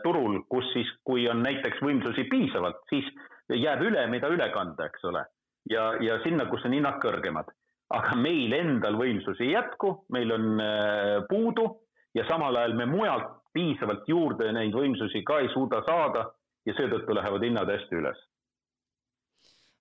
turul, 0.04 0.42
kus 0.52 0.68
siis, 0.74 0.90
kui 1.08 1.24
on 1.32 1.40
näiteks 1.40 1.80
võimsusi 1.80 2.26
piisavalt, 2.28 2.82
siis 2.92 3.08
jääb 3.48 3.86
üle, 3.88 4.02
mida 4.12 4.28
üle 4.28 4.50
kanda, 4.52 4.90
eks 4.90 5.08
ole. 5.08 5.24
ja, 5.72 5.94
ja 6.04 6.18
sinna, 6.26 6.44
kus 6.52 6.68
on 6.68 6.76
hinnad 6.76 7.00
kõrgemad 7.00 7.48
aga 7.94 8.18
meil 8.18 8.54
endal 8.56 8.98
võimsusi 8.98 9.46
ei 9.46 9.54
jätku, 9.54 9.92
meil 10.14 10.32
on 10.34 10.46
äh, 10.62 11.16
puudu 11.30 11.68
ja 12.16 12.26
samal 12.30 12.56
ajal 12.58 12.74
me 12.78 12.86
mujalt 12.90 13.34
piisavalt 13.56 14.08
juurde 14.10 14.50
neid 14.52 14.74
võimsusi 14.74 15.22
ka 15.26 15.40
ei 15.44 15.52
suuda 15.54 15.82
saada 15.86 16.26
ja 16.66 16.74
seetõttu 16.76 17.14
lähevad 17.14 17.46
hinnad 17.46 17.70
hästi 17.70 18.00
üles. 18.00 18.18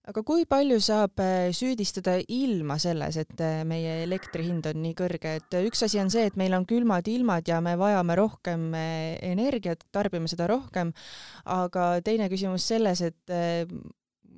aga 0.06 0.22
kui 0.22 0.46
palju 0.46 0.78
saab 0.86 1.18
äh, 1.24 1.50
süüdistada 1.50 2.20
ilma 2.30 2.78
selles, 2.78 3.18
et 3.18 3.42
äh, 3.42 3.66
meie 3.66 3.98
elektri 4.04 4.46
hind 4.46 4.70
on 4.70 4.84
nii 4.86 4.94
kõrge, 5.02 5.36
et 5.42 5.60
üks 5.66 5.82
asi 5.90 6.00
on 6.00 6.14
see, 6.14 6.28
et 6.30 6.38
meil 6.38 6.54
on 6.54 6.70
külmad 6.70 7.10
ilmad 7.10 7.50
ja 7.50 7.58
me 7.58 7.74
vajame 7.80 8.22
rohkem 8.22 8.70
energiat, 8.78 9.82
tarbime 9.90 10.30
seda 10.30 10.46
rohkem, 10.54 10.94
aga 11.50 11.96
teine 12.06 12.30
küsimus 12.30 12.70
selles, 12.70 13.02
et 13.02 13.38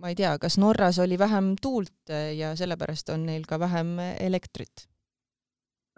ma 0.01 0.12
ei 0.12 0.16
tea, 0.16 0.38
kas 0.42 0.58
Norras 0.62 1.00
oli 1.00 1.18
vähem 1.20 1.56
tuult 1.62 2.10
äh, 2.10 2.34
ja 2.38 2.56
sellepärast 2.56 3.10
on 3.13 3.25
neil 3.25 3.46
ka 3.50 3.60
vähem 3.60 4.00
äh, 4.00 4.16
elektrit? 4.25 4.88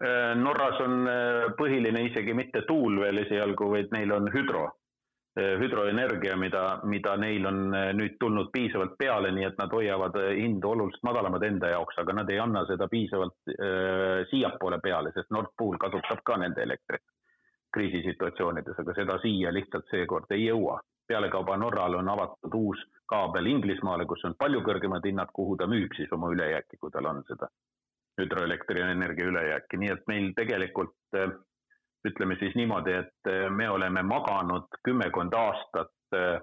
Äh, 0.03 0.35
Norras 0.39 0.79
on 0.81 1.07
põhiline 1.59 2.05
isegi 2.07 2.33
mitte 2.33 2.63
tuul 2.67 2.99
veel 3.01 3.23
esialgu, 3.25 3.71
vaid 3.73 3.91
neil 3.95 4.11
on 4.15 4.31
hüdro, 4.33 4.67
hüdroenergia, 5.39 6.33
mida, 6.35 6.61
mida 6.89 7.13
neil 7.21 7.45
on 7.47 7.59
nüüd 7.95 8.15
tulnud 8.19 8.49
piisavalt 8.51 8.97
peale, 8.99 9.29
nii 9.31 9.45
et 9.47 9.59
nad 9.61 9.71
hoiavad 9.71 10.17
hindu 10.35 10.71
oluliselt 10.73 11.05
madalamad 11.05 11.45
enda 11.47 11.69
jaoks, 11.71 11.99
aga 12.01 12.15
nad 12.17 12.31
ei 12.33 12.39
anna 12.43 12.65
seda 12.67 12.89
piisavalt 12.91 13.53
äh, 13.53 14.25
siiapoole 14.31 14.81
peale, 14.83 15.13
sest 15.15 15.31
Nord 15.31 15.53
Pool 15.57 15.77
kasutab 15.79 16.25
ka 16.25 16.37
nende 16.41 16.65
elektrit. 16.65 17.05
kriisisituatsioonides, 17.69 18.79
aga 18.81 18.93
seda 18.97 19.15
siia 19.21 19.51
lihtsalt 19.53 19.85
seekord 19.91 20.31
ei 20.33 20.47
jõua. 20.47 20.79
Pealekauba 21.09 21.57
Norral 21.57 21.97
on 21.99 22.09
avatud 22.13 22.55
uus 22.55 22.85
kaabel 23.09 23.49
Inglismaale, 23.49 24.05
kus 24.05 24.23
on 24.29 24.37
palju 24.37 24.61
kõrgemad 24.65 25.05
hinnad, 25.05 25.33
kuhu 25.33 25.57
ta 25.57 25.67
müüb 25.67 25.95
siis 25.97 26.11
oma 26.13 26.29
ülejääki, 26.33 26.77
kui 26.77 26.93
tal 26.93 27.09
on 27.09 27.23
seda 27.27 27.49
hüdroelektrienergia 28.19 29.31
ülejääki, 29.31 29.79
nii 29.79 29.91
et 29.93 30.07
meil 30.11 30.31
tegelikult 30.37 31.17
äh, 31.17 31.31
ütleme 32.07 32.37
siis 32.39 32.55
niimoodi, 32.59 32.95
et 33.03 33.31
äh, 33.31 33.47
me 33.53 33.69
oleme 33.71 34.03
maganud 34.05 34.79
kümmekond 34.85 35.35
aastat 35.39 36.17
äh, 36.17 36.39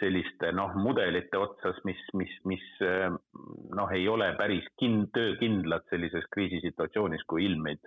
selliste 0.00 0.48
noh, 0.56 0.72
mudelite 0.80 1.36
otsas, 1.36 1.76
mis, 1.84 1.98
mis, 2.16 2.30
mis 2.48 2.62
noh, 2.80 3.90
ei 3.92 4.06
ole 4.08 4.30
päris 4.38 4.64
kin-, 4.80 5.10
töökindlad 5.12 5.84
sellises 5.90 6.24
kriisisituatsioonis, 6.32 7.26
kui 7.28 7.44
ilm 7.44 7.66
meid, 7.66 7.82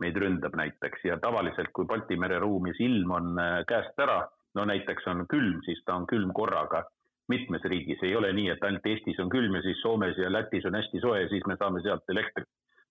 meid 0.00 0.16
ründab 0.16 0.56
näiteks. 0.56 1.04
Ja 1.04 1.18
tavaliselt, 1.20 1.74
kui 1.76 1.84
Balti 1.84 2.16
mere 2.16 2.38
ruumis 2.40 2.80
ilm 2.80 3.12
on 3.18 3.42
käest 3.68 4.00
ära, 4.00 4.22
no 4.58 4.66
näiteks 4.68 5.06
on 5.12 5.26
külm, 5.30 5.62
siis 5.66 5.80
ta 5.86 5.96
on 5.98 6.06
külm 6.10 6.34
korraga 6.34 6.82
mitmes 7.28 7.64
riigis, 7.70 8.00
ei 8.02 8.16
ole 8.16 8.32
nii, 8.32 8.48
et 8.54 8.62
ainult 8.64 8.86
Eestis 8.88 9.18
on 9.22 9.30
külm 9.32 9.58
ja 9.58 9.62
siis 9.64 9.80
Soomes 9.84 10.18
ja 10.18 10.30
Lätis 10.32 10.66
on 10.68 10.78
hästi 10.78 11.00
soe 11.04 11.22
ja 11.22 11.28
siis 11.28 11.44
me 11.46 11.56
saame 11.60 11.84
sealt 11.84 12.14
elektrit. 12.14 12.48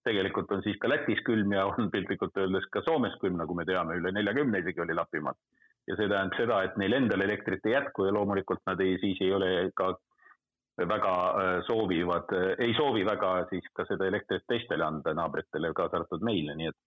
tegelikult 0.08 0.52
on 0.56 0.62
siis 0.64 0.78
ka 0.80 0.88
Lätis 0.88 1.20
külm 1.28 1.52
ja 1.52 1.66
on 1.68 1.90
piltlikult 1.92 2.38
öeldes 2.38 2.68
ka 2.72 2.82
Soomes 2.86 3.18
külm, 3.22 3.40
nagu 3.42 3.56
me 3.58 3.66
teame, 3.66 3.98
üle 4.00 4.14
neljakümne 4.16 4.62
isegi 4.64 4.82
oli 4.82 4.96
Lapimaal. 4.96 5.36
ja 5.88 5.96
see 5.96 6.08
tähendab 6.08 6.38
seda, 6.38 6.62
et 6.64 6.78
neil 6.78 6.94
endal 6.94 7.24
elektrit 7.26 7.66
ei 7.66 7.74
jätku 7.74 8.06
ja 8.06 8.14
loomulikult 8.14 8.62
nad 8.68 8.82
ei, 8.84 8.98
siis 9.02 9.22
ei 9.22 9.34
ole 9.34 9.50
ka 9.76 9.96
väga 10.78 11.14
äh, 11.30 11.64
soovivad, 11.68 12.34
äh, 12.38 12.54
ei 12.68 12.74
soovi 12.78 13.06
väga 13.06 13.32
siis 13.50 13.66
ka 13.74 13.86
seda 13.90 14.06
elektrit 14.06 14.46
teistele 14.48 14.86
anda, 14.86 15.14
naabritele, 15.18 15.74
kaasa 15.74 15.98
arvatud 15.98 16.26
meile, 16.30 16.56
nii 16.56 16.70
et 16.70 16.78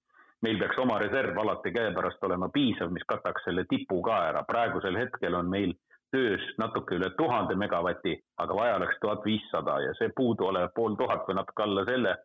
meil 0.43 0.59
peaks 0.59 0.79
oma 0.79 0.99
reserv 0.99 1.39
alati 1.39 1.73
käepärast 1.73 2.25
olema 2.25 2.49
piisav, 2.49 2.91
mis 2.93 3.05
kataks 3.09 3.45
selle 3.45 3.65
tipu 3.69 4.01
ka 4.03 4.19
ära. 4.31 4.45
praegusel 4.49 4.97
hetkel 4.97 5.35
on 5.35 5.51
meil 5.51 5.75
töös 6.11 6.43
natuke 6.59 6.97
üle 6.99 7.11
tuhande 7.19 7.55
megavati, 7.55 8.17
aga 8.43 8.57
vaja 8.57 8.77
oleks 8.81 8.99
tuhat 9.01 9.25
viissada 9.25 9.79
ja 9.81 9.95
see 9.99 10.11
puuduolev 10.17 10.73
pool 10.75 10.97
tuhat 10.99 11.29
või 11.29 11.39
natuke 11.39 11.63
alla 11.63 11.85
selle 11.87 12.17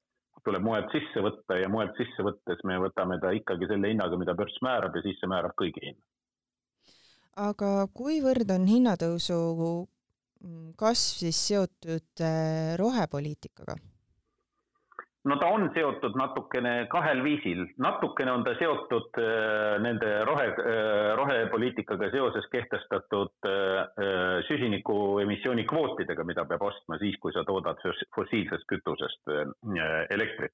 tuleb 0.46 0.66
mujalt 0.66 0.94
sisse 0.94 1.24
võtta 1.26 1.58
ja 1.58 1.70
mujalt 1.72 1.98
sisse 1.98 2.26
võttes 2.26 2.62
me 2.70 2.78
võtame 2.84 3.18
ta 3.22 3.32
ikkagi 3.34 3.70
selle 3.70 3.90
hinnaga, 3.92 4.18
mida 4.22 4.36
börs 4.38 4.58
määrab 4.66 4.98
ja 4.98 5.02
siis 5.06 5.18
see 5.22 5.32
määrab 5.32 5.56
kõigi 5.62 5.82
hinna. 5.88 6.04
aga 7.50 7.72
kuivõrd 7.94 8.54
on 8.56 8.68
hinnatõusu 8.70 9.40
kasv 10.78 11.26
siis 11.26 11.42
seotud 11.50 12.24
äh, 12.24 12.76
rohepoliitikaga? 12.82 13.78
No 15.26 15.38
ta 15.42 15.48
on 15.50 15.70
seotud 15.74 16.16
natukene 16.20 16.74
kahel 16.92 17.24
viisil, 17.26 17.64
natukene 17.82 18.32
on 18.32 18.44
ta 18.46 18.54
seotud 18.60 19.18
äh, 19.22 19.78
nende 19.82 20.12
rohe, 20.28 20.48
äh, 20.54 21.10
rohepoliitikaga 21.18 22.12
seoses 22.14 22.46
kehtestatud 22.54 23.50
äh, 23.50 23.82
süsiniku 24.48 25.20
emissiooni 25.24 25.66
kvootidega, 25.70 26.26
mida 26.28 26.46
peab 26.50 26.68
ostma 26.70 27.00
siis, 27.02 27.18
kui 27.22 27.34
sa 27.34 27.46
toodad 27.48 27.82
fossiilsest 28.16 28.70
kütusest 28.70 29.36
elektrit. 30.14 30.54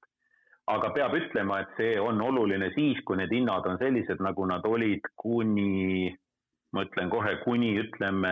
aga 0.72 0.92
peab 0.96 1.16
ütlema, 1.18 1.58
et 1.60 1.72
see 1.76 1.96
on 2.00 2.22
oluline 2.22 2.70
siis, 2.76 3.00
kui 3.04 3.18
need 3.20 3.32
hinnad 3.34 3.66
on 3.68 3.80
sellised, 3.82 4.22
nagu 4.24 4.46
nad 4.48 4.64
olid 4.70 5.08
kuni, 5.20 6.14
ma 6.72 6.86
ütlen 6.86 7.10
kohe, 7.12 7.34
kuni 7.44 7.74
ütleme 7.82 8.32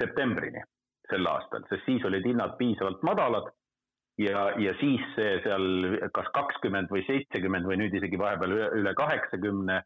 septembrini 0.00 0.60
sel 1.08 1.30
aastal, 1.30 1.64
sest 1.70 1.86
siis 1.86 2.04
olid 2.04 2.26
hinnad 2.26 2.58
piisavalt 2.58 3.00
madalad 3.06 3.48
ja, 4.18 4.48
ja 4.58 4.74
siis 4.80 5.04
seal 5.16 6.00
kas 6.14 6.28
kakskümmend 6.34 6.90
või 6.92 7.04
seitsekümmend 7.06 7.68
või 7.68 7.78
nüüd 7.82 7.94
isegi 7.98 8.18
vahepeal 8.18 8.56
üle 8.80 8.94
kaheksakümne 8.98 9.82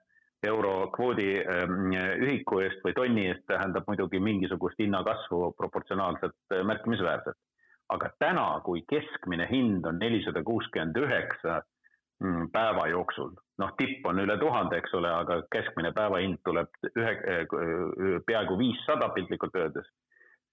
euro 0.46 0.90
kvoodi 0.94 1.28
ähm, 1.38 1.92
ühiku 2.24 2.62
eest 2.64 2.82
või 2.84 2.94
tonni 2.96 3.26
eest 3.30 3.44
tähendab 3.50 3.86
muidugi 3.86 4.18
mingisugust 4.20 4.80
hinnakasvu 4.82 5.52
proportsionaalselt 5.58 6.54
äh, 6.54 6.64
märkimisväärset. 6.66 7.38
aga 7.92 8.08
täna, 8.18 8.46
kui 8.64 8.84
keskmine 8.88 9.44
hind 9.50 9.84
on 9.84 9.98
nelisada 10.00 10.40
kuuskümmend 10.42 10.96
üheksa 10.96 11.58
mm, 12.24 12.46
päeva 12.52 12.86
jooksul, 12.88 13.34
noh, 13.58 13.74
tipp 13.76 14.06
on 14.06 14.22
üle 14.22 14.38
tuhande, 14.40 14.78
eks 14.80 14.94
ole, 14.96 15.10
aga 15.12 15.42
keskmine 15.52 15.90
päevahind 15.92 16.40
tuleb 16.44 16.70
ühe, 16.94 17.12
äh, 17.34 18.16
peaaegu 18.26 18.58
viissada 18.58 19.10
piltlikult 19.14 19.60
öeldes 19.60 19.90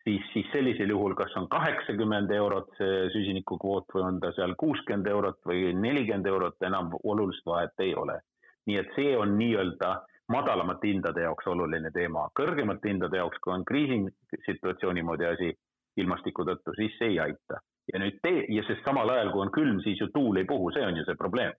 siis, 0.04 0.22
siis 0.34 0.48
sellisel 0.52 0.90
juhul, 0.90 1.16
kas 1.16 1.36
on 1.38 1.48
kaheksakümmend 1.52 2.32
eurot 2.32 2.72
see 2.78 3.08
süsinikukvoot 3.14 3.96
või 3.96 4.06
on 4.08 4.20
ta 4.24 4.32
seal 4.38 4.56
kuuskümmend 4.60 5.08
eurot 5.08 5.40
või 5.50 5.74
nelikümmend 5.76 6.28
eurot, 6.32 6.58
enam 6.66 6.94
olulist 7.04 7.46
vahet 7.46 7.86
ei 7.86 7.96
ole. 7.96 8.20
nii 8.68 8.78
et 8.78 8.90
see 8.96 9.16
on 9.18 9.32
nii-öelda 9.38 9.90
madalamate 10.30 10.92
hindade 10.92 11.24
jaoks 11.24 11.48
oluline 11.50 11.90
teema, 11.92 12.28
kõrgemate 12.38 12.92
hindade 12.92 13.18
jaoks, 13.18 13.40
kui 13.42 13.54
on 13.54 13.64
kriisisituatsiooni 13.66 15.02
moodi 15.02 15.26
asi 15.26 15.50
ilmastiku 15.98 16.46
tõttu, 16.46 16.76
siis 16.78 16.94
see 17.00 17.16
ei 17.16 17.20
aita. 17.20 17.64
ja 17.94 18.00
nüüd 18.00 18.20
tee, 18.22 18.44
ja 18.54 18.62
sest 18.68 18.86
samal 18.86 19.10
ajal, 19.10 19.32
kui 19.34 19.42
on 19.42 19.52
külm, 19.52 19.80
siis 19.82 19.98
ju 20.02 20.08
tuul 20.14 20.38
ei 20.38 20.46
puhu, 20.46 20.70
see 20.76 20.86
on 20.86 20.98
ju 20.98 21.06
see 21.08 21.18
probleem. 21.18 21.54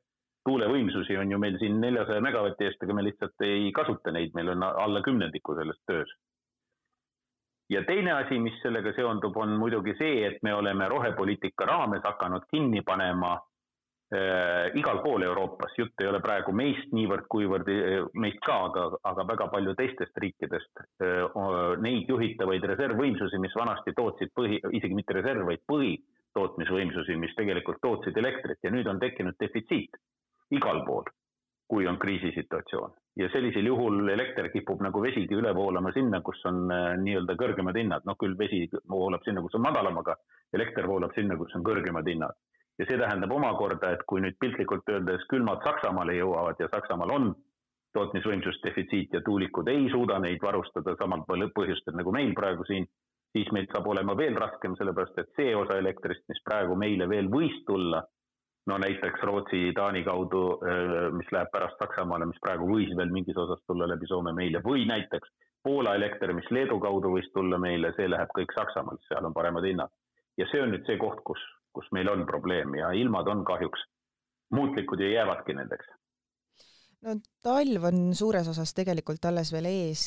tuulevõimsusi 0.49 1.19
on 1.21 1.31
ju 1.31 1.39
meil 1.39 1.59
siin 1.59 1.81
neljasaja 1.81 2.21
megavati 2.25 2.65
eest, 2.65 2.83
aga 2.83 2.95
me 2.95 3.03
lihtsalt 3.05 3.43
ei 3.45 3.73
kasuta 3.73 4.13
neid, 4.15 4.31
meil 4.35 4.55
on 4.55 4.63
alla 4.63 5.03
kümnendiku 5.03 5.55
sellest 5.59 5.83
töös 5.87 6.15
ja 7.71 7.85
teine 7.87 8.13
asi, 8.13 8.39
mis 8.39 8.59
sellega 8.63 8.93
seondub, 8.97 9.37
on 9.37 9.55
muidugi 9.59 9.95
see, 9.99 10.25
et 10.27 10.43
me 10.43 10.55
oleme 10.55 10.89
rohepoliitika 10.91 11.69
raames 11.69 12.03
hakanud 12.05 12.49
kinni 12.51 12.83
panema 12.87 13.37
äh, 13.37 14.75
igal 14.81 14.99
pool 15.05 15.23
Euroopas, 15.23 15.77
jutt 15.79 16.03
ei 16.03 16.11
ole 16.11 16.21
praegu 16.25 16.55
meist 16.57 16.91
niivõrd, 16.97 17.29
kuivõrd 17.31 17.71
äh, 17.75 18.01
meist 18.25 18.43
ka, 18.47 18.59
aga, 18.71 18.89
aga 19.13 19.27
väga 19.31 19.49
palju 19.55 19.77
teistest 19.79 20.19
riikidest 20.25 20.83
äh,, 20.83 21.39
neid 21.87 22.11
juhitavaid 22.11 22.67
reservvõimsusi, 22.73 23.39
mis 23.43 23.55
vanasti 23.59 23.95
tootsid 23.97 24.35
põhi, 24.35 24.59
isegi 24.81 24.99
mitte 24.99 25.17
reserv, 25.21 25.47
vaid 25.53 25.63
põhitootmisvõimsusi, 25.71 27.19
mis 27.23 27.39
tegelikult 27.39 27.79
tootsid 27.87 28.19
elektrit. 28.19 28.59
Ja 28.67 28.75
nüüd 28.75 28.91
on 28.91 28.99
tekkinud 29.03 29.39
defitsiit 29.39 29.95
igal 30.51 30.83
pool 30.87 31.07
kui 31.71 31.87
on 31.87 31.99
kriisisituatsioon. 32.03 32.93
ja 33.17 33.29
sellisel 33.33 33.67
juhul 33.67 34.09
elekter 34.09 34.49
kipub 34.51 34.81
nagu 34.83 35.03
vesigi 35.03 35.37
üle 35.39 35.51
voolama 35.55 35.93
sinna, 35.93 36.21
kus 36.27 36.41
on 36.51 36.71
äh, 36.75 36.95
nii-öelda 37.03 37.37
kõrgemad 37.39 37.77
hinnad, 37.79 38.07
noh 38.09 38.17
küll 38.19 38.37
vesi 38.39 38.65
voolab 38.91 39.23
sinna, 39.27 39.43
kus 39.45 39.55
on 39.59 39.63
madalam, 39.67 39.99
aga 40.03 40.17
elekter 40.57 40.89
voolab 40.91 41.15
sinna, 41.15 41.37
kus 41.39 41.55
on 41.59 41.67
kõrgemad 41.67 42.11
hinnad. 42.11 42.39
ja 42.79 42.87
see 42.89 42.99
tähendab 42.99 43.33
omakorda, 43.37 43.93
et 43.95 44.03
kui 44.09 44.23
nüüd 44.25 44.39
piltlikult 44.41 44.89
öeldes 44.89 45.27
külmad 45.31 45.63
Saksamaale 45.67 46.15
jõuavad 46.17 46.63
ja 46.63 46.69
Saksamaal 46.75 47.15
on 47.19 47.31
tootmisvõimsusdefitsiit 47.95 49.15
ja 49.19 49.21
tuulikud 49.27 49.69
ei 49.69 49.89
suuda 49.93 50.19
neid 50.23 50.43
varustada 50.43 50.95
samal 50.99 51.25
põhjustel 51.27 51.99
nagu 51.99 52.15
meil 52.15 52.33
praegu 52.39 52.67
siin, 52.69 52.87
siis 53.37 53.51
meil 53.55 53.67
saab 53.73 53.87
olema 53.95 54.17
veel 54.19 54.39
raskem, 54.39 54.77
sellepärast 54.79 55.19
et 55.23 55.35
see 55.37 55.55
osa 55.57 55.79
elektrist, 55.79 56.25
mis 56.31 56.43
praegu 56.47 56.79
meile 56.79 57.09
veel 57.11 57.31
võis 57.31 57.59
tulla 57.67 58.03
no 58.67 58.79
näiteks 58.79 59.23
Rootsi, 59.23 59.73
Taani 59.75 60.03
kaudu, 60.05 60.43
mis 61.17 61.31
läheb 61.33 61.51
pärast 61.53 61.79
Saksamaale, 61.81 62.27
mis 62.29 62.41
praegu 62.45 62.69
võis 62.69 62.91
veel 62.97 63.13
mingis 63.15 63.39
osas 63.41 63.63
tulla 63.67 63.89
läbi 63.89 64.09
Soome 64.11 64.35
meile 64.37 64.63
või 64.65 64.85
näiteks 64.89 65.33
Poola 65.63 65.95
elekter, 65.95 66.33
mis 66.33 66.49
Leedu 66.51 66.79
kaudu 66.81 67.13
võis 67.13 67.29
tulla 67.35 67.59
meile, 67.61 67.93
see 67.97 68.09
läheb 68.09 68.31
kõik 68.37 68.53
Saksamaalt, 68.57 69.03
seal 69.09 69.27
on 69.29 69.37
paremad 69.37 69.67
hinnad. 69.69 69.93
ja 70.39 70.47
see 70.51 70.63
on 70.63 70.71
nüüd 70.73 70.87
see 70.89 70.97
koht, 71.01 71.21
kus, 71.27 71.41
kus 71.77 71.89
meil 71.93 72.09
on 72.09 72.25
probleem 72.27 72.75
ja 72.79 72.93
ilmad 72.97 73.29
on 73.29 73.45
kahjuks 73.45 73.83
muutlikud 74.57 75.01
ja 75.01 75.11
jäävadki 75.11 75.55
nendeks. 75.55 75.91
no 77.05 77.17
talv 77.43 77.85
on 77.93 78.15
suures 78.15 78.49
osas 78.49 78.75
tegelikult 78.75 79.25
alles 79.25 79.53
veel 79.53 79.69
ees. 79.73 80.07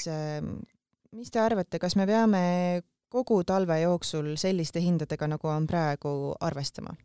mis 1.12 1.32
te 1.32 1.40
arvate, 1.40 1.80
kas 1.80 1.96
me 1.96 2.08
peame 2.10 2.82
kogu 3.10 3.44
talve 3.44 3.80
jooksul 3.82 4.34
selliste 4.36 4.82
hindadega, 4.82 5.28
nagu 5.28 5.48
on 5.48 5.68
praegu, 5.68 6.34
arvestama? 6.42 6.98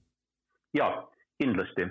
jaa 0.74 1.08
kindlasti, 1.38 1.86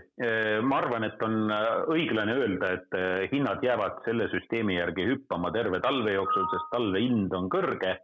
ma 0.68 0.82
arvan, 0.82 1.06
et 1.08 1.22
on 1.24 1.52
äh, 1.54 1.68
õiglane 1.94 2.36
öelda, 2.36 2.74
et 2.76 2.98
äh, 2.98 3.24
hinnad 3.32 3.64
jäävad 3.64 4.02
selle 4.06 4.28
süsteemi 4.34 4.76
järgi 4.76 5.06
hüppama 5.08 5.54
terve 5.56 5.80
talve 5.84 6.14
jooksul, 6.18 6.50
sest 6.52 6.68
talve 6.74 7.02
hind 7.04 7.34
on 7.38 7.48
kõrge 7.54 7.96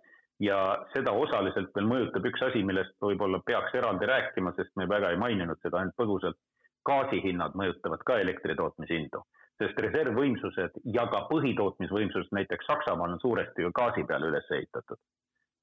ja 0.44 0.60
seda 0.94 1.12
osaliselt 1.12 1.76
veel 1.76 1.90
mõjutab 1.90 2.26
üks 2.32 2.46
asi, 2.48 2.64
millest 2.64 2.96
võib-olla 3.04 3.42
peaks 3.46 3.76
eraldi 3.76 4.08
rääkima, 4.10 4.56
sest 4.58 4.72
me 4.80 4.88
väga 4.90 5.12
ei 5.12 5.20
maininud 5.20 5.60
seda 5.62 5.82
ainult 5.82 6.00
põgusalt. 6.00 6.40
gaasihinnad 6.84 7.54
mõjutavad 7.56 8.02
ka 8.04 8.18
elektri 8.20 8.56
tootmishindu, 8.60 9.22
sest 9.62 9.78
reservvõimsused 9.86 10.82
ja 10.96 11.06
ka 11.12 11.22
põhitootmisvõimsused 11.30 12.34
näiteks 12.36 12.68
Saksamaal 12.68 13.14
on 13.16 13.22
suuresti 13.22 13.64
ju 13.64 13.72
gaasi 13.72 14.04
peale 14.04 14.28
üles 14.32 14.50
ehitatud. 14.52 15.00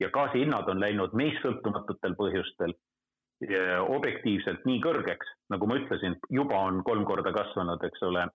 ja 0.00 0.08
gaasihinnad 0.08 0.68
on 0.68 0.80
läinud 0.80 1.12
meist 1.12 1.42
sõltumatutel 1.44 2.16
põhjustel 2.16 2.72
objektiivselt 3.40 4.66
nii 4.68 4.80
kõrgeks, 4.84 5.28
nagu 5.52 5.68
ma 5.68 5.78
ütlesin, 5.80 6.16
juba 6.28 6.58
on 6.68 6.82
kolm 6.84 7.06
korda 7.08 7.32
kasvanud, 7.32 7.80
eks 7.88 8.02
ole, 8.04 8.26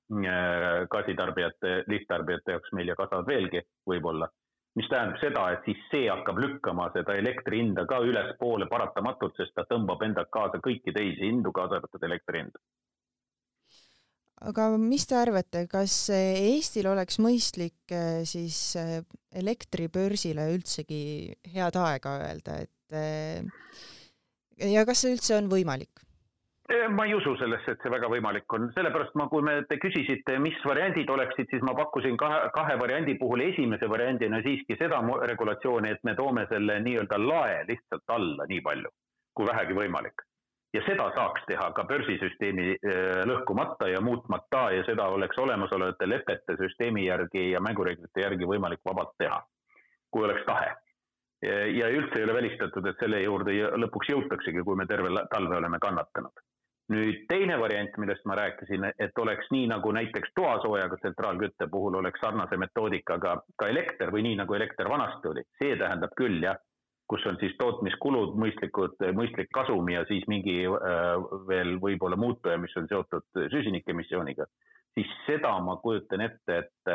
gaasitarbijate, 0.92 1.84
lihttarbijate 1.92 2.56
jaoks 2.56 2.74
meil 2.74 2.90
ja 2.90 2.98
kasvavad 2.98 3.30
veelgi 3.30 3.62
võib-olla. 3.88 4.30
mis 4.76 4.90
tähendab 4.92 5.22
seda, 5.22 5.44
et 5.54 5.62
siis 5.64 5.84
see 5.88 6.08
hakkab 6.12 6.40
lükkama 6.42 6.90
seda 6.92 7.14
elektri 7.16 7.62
hinda 7.62 7.86
ka 7.88 8.02
ülespoole 8.04 8.66
paratamatult, 8.68 9.38
sest 9.38 9.54
ta 9.56 9.64
tõmbab 9.70 10.02
endaga 10.04 10.28
kaasa 10.32 10.60
kõiki 10.60 10.92
teisi 10.92 11.30
hindu, 11.30 11.54
kaasa 11.56 11.78
arvatud 11.78 12.04
elektri 12.04 12.42
hinda. 12.42 12.60
aga 14.42 14.68
mis 14.78 15.06
te 15.08 15.16
arvate, 15.16 15.68
kas 15.72 16.10
Eestil 16.10 16.90
oleks 16.92 17.22
mõistlik 17.24 17.94
eh, 17.94 18.26
siis 18.26 18.76
eh, 18.76 19.00
elektribörsile 19.32 20.50
üldsegi 20.58 21.32
head 21.54 21.80
aega 21.80 22.18
öelda, 22.26 22.58
et 22.66 23.00
eh, 23.00 23.46
ja 24.62 24.86
kas 24.88 25.04
see 25.04 25.16
üldse 25.16 25.38
on 25.38 25.52
võimalik? 25.52 26.04
ma 26.90 27.06
ei 27.06 27.14
usu 27.14 27.36
sellesse, 27.38 27.76
et 27.76 27.84
see 27.84 27.92
väga 27.94 28.08
võimalik 28.10 28.54
on, 28.58 28.72
sellepärast 28.74 29.14
ma, 29.20 29.28
kui 29.30 29.44
me, 29.46 29.60
te 29.70 29.78
küsisite, 29.78 30.40
mis 30.42 30.58
variandid 30.66 31.10
oleksid, 31.14 31.46
siis 31.52 31.62
ma 31.62 31.76
pakkusin 31.78 32.18
kahe, 32.18 32.40
kahe 32.56 32.78
variandi 32.82 33.14
puhul 33.22 33.44
esimese 33.46 33.90
variandina 33.90 34.40
siiski 34.42 34.78
seda 34.80 34.98
regulatsiooni, 35.30 35.92
et 35.94 36.02
me 36.10 36.16
toome 36.18 36.48
selle 36.50 36.80
nii-öelda 36.82 37.22
lae 37.22 37.60
lihtsalt 37.70 38.16
alla 38.18 38.50
nii 38.50 38.64
palju, 38.66 38.90
kui 39.38 39.46
vähegi 39.52 39.78
võimalik 39.78 40.26
ja 40.76 40.82
seda 40.86 41.08
saaks 41.16 41.46
teha 41.48 41.70
ka 41.76 41.86
börsisüsteemi 41.88 42.72
äh, 42.76 43.22
lõhkumata 43.30 43.88
ja 43.92 44.02
muutmata 44.04 44.68
ja 44.76 44.84
seda 44.88 45.08
oleks 45.16 45.38
olemasolevate 45.40 46.10
lepete 46.10 46.58
süsteemi 46.60 47.06
järgi 47.06 47.52
ja 47.52 47.62
mängureeglite 47.64 48.26
järgi 48.26 48.50
võimalik 48.50 48.82
vabalt 48.86 49.14
teha, 49.22 49.40
kui 50.12 50.26
oleks 50.28 50.44
tahe. 50.50 50.74
Ja 51.78 51.90
üldse 51.94 52.20
ei 52.20 52.26
ole 52.28 52.36
välistatud, 52.38 52.86
et 52.90 53.00
selle 53.02 53.22
juurde 53.24 53.56
lõpuks 53.84 54.12
jõutaksegi, 54.12 54.64
kui 54.66 54.78
me 54.80 54.88
terve 54.90 55.12
talve 55.32 55.58
oleme 55.62 55.80
kannatanud. 55.82 56.44
nüüd 56.94 57.24
teine 57.26 57.56
variant, 57.58 57.96
millest 57.98 58.28
ma 58.30 58.36
rääkisin, 58.38 58.84
et 59.02 59.18
oleks 59.18 59.48
nii 59.52 59.66
nagu 59.72 59.92
näiteks 59.92 60.36
toasoojaga 60.38 61.00
tsentraalkütte 61.02 61.66
puhul 61.72 61.98
oleks 61.98 62.22
sarnase 62.22 62.60
metoodikaga 62.62 63.40
ka 63.58 63.70
elekter 63.74 64.12
või 64.14 64.22
nii 64.28 64.36
nagu 64.44 64.54
elekter 64.54 64.90
vanasti 64.90 65.32
oli, 65.32 65.44
see 65.58 65.74
tähendab 65.82 66.14
küll 66.20 66.44
jah 66.46 66.62
kus 67.10 67.26
on 67.30 67.38
siis 67.42 67.54
tootmiskulud 67.58 68.38
mõistlikud, 68.42 69.02
mõistlik 69.18 69.52
kasum 69.54 69.90
ja 69.94 70.06
siis 70.10 70.26
mingi 70.28 70.64
äh, 70.66 71.26
veel 71.50 71.76
võib-olla 71.82 72.18
muutuja, 72.18 72.58
mis 72.62 72.74
on 72.78 72.88
seotud 72.90 73.28
süsinikemissiooniga, 73.54 74.48
siis 74.98 75.12
seda 75.28 75.54
ma 75.62 75.78
kujutan 75.84 76.26
ette, 76.26 76.64
et, 76.64 76.94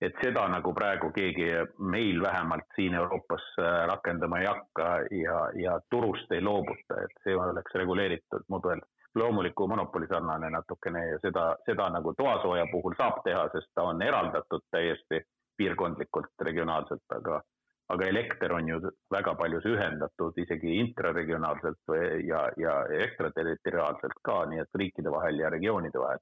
et 0.00 0.20
seda 0.22 0.44
nagu 0.48 0.72
praegu 0.74 1.10
keegi 1.14 1.48
meil 1.78 2.22
vähemalt 2.22 2.68
siin 2.76 2.94
Euroopas 2.94 3.46
äh, 3.58 3.80
rakendama 3.90 4.38
ei 4.38 4.46
hakka 4.46 4.86
ja, 5.22 5.40
ja 5.58 5.80
turust 5.90 6.32
ei 6.32 6.44
loobuta, 6.44 7.02
et 7.02 7.24
see 7.24 7.36
oleks 7.36 7.74
reguleeritud 7.74 8.46
mudel 8.48 8.80
loomuliku 9.18 9.66
monopoli 9.68 10.06
sarnane 10.06 10.50
natukene 10.50 11.06
ja 11.08 11.18
seda, 11.22 11.44
seda 11.66 11.88
nagu 11.90 12.14
toasooja 12.14 12.66
puhul 12.70 12.94
saab 12.98 13.22
teha, 13.24 13.48
sest 13.52 13.72
ta 13.74 13.88
on 13.90 14.02
eraldatud 14.02 14.66
täiesti 14.70 15.22
piirkondlikult, 15.58 16.34
regionaalselt, 16.46 17.06
aga 17.16 17.40
aga 17.88 18.04
elekter 18.04 18.52
on 18.52 18.68
ju 18.68 18.80
väga 19.10 19.32
paljus 19.34 19.64
ühendatud 19.66 20.36
isegi 20.42 20.74
intraregionaalselt 20.82 21.78
või, 21.88 22.02
ja, 22.28 22.42
ja 22.60 22.74
ekstraterritoriaalselt 23.06 24.18
ka, 24.28 24.42
nii 24.50 24.60
et 24.60 24.80
riikide 24.82 25.12
vahel 25.14 25.40
ja 25.40 25.50
regioonide 25.54 26.02
vahel. 26.02 26.20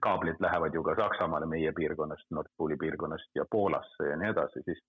Kaablid 0.00 0.40
lähevad 0.40 0.74
ju 0.74 0.82
ka 0.82 0.94
Saksamaale 0.96 1.46
meie 1.46 1.72
piirkonnast, 1.72 2.30
Nord 2.30 2.48
Pooli 2.56 2.76
piirkonnast 2.80 3.30
ja 3.34 3.44
Poolasse 3.50 4.08
ja 4.08 4.16
nii 4.16 4.30
edasi, 4.30 4.62
siis 4.64 4.80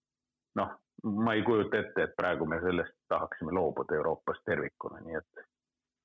noh, 0.56 0.72
ma 1.04 1.34
ei 1.34 1.44
kujuta 1.44 1.80
ette, 1.80 2.04
et 2.04 2.16
praegu 2.16 2.46
me 2.46 2.62
sellest 2.62 2.96
tahaksime 3.12 3.52
loobuda 3.52 3.96
Euroopas 3.96 4.40
tervikuna, 4.46 5.02
nii 5.04 5.20
et 5.20 5.46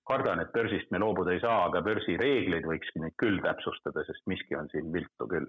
kardan, 0.08 0.40
et 0.42 0.52
börsist 0.52 0.90
me 0.90 1.00
loobuda 1.02 1.34
ei 1.36 1.40
saa, 1.44 1.64
aga 1.68 1.82
börsireegleid 1.84 2.66
võikski 2.66 3.02
nüüd 3.04 3.16
küll 3.20 3.42
täpsustada, 3.44 4.04
sest 4.08 4.24
miski 4.30 4.56
on 4.56 4.70
siin 4.72 4.92
viltu 4.92 5.28
küll. 5.30 5.48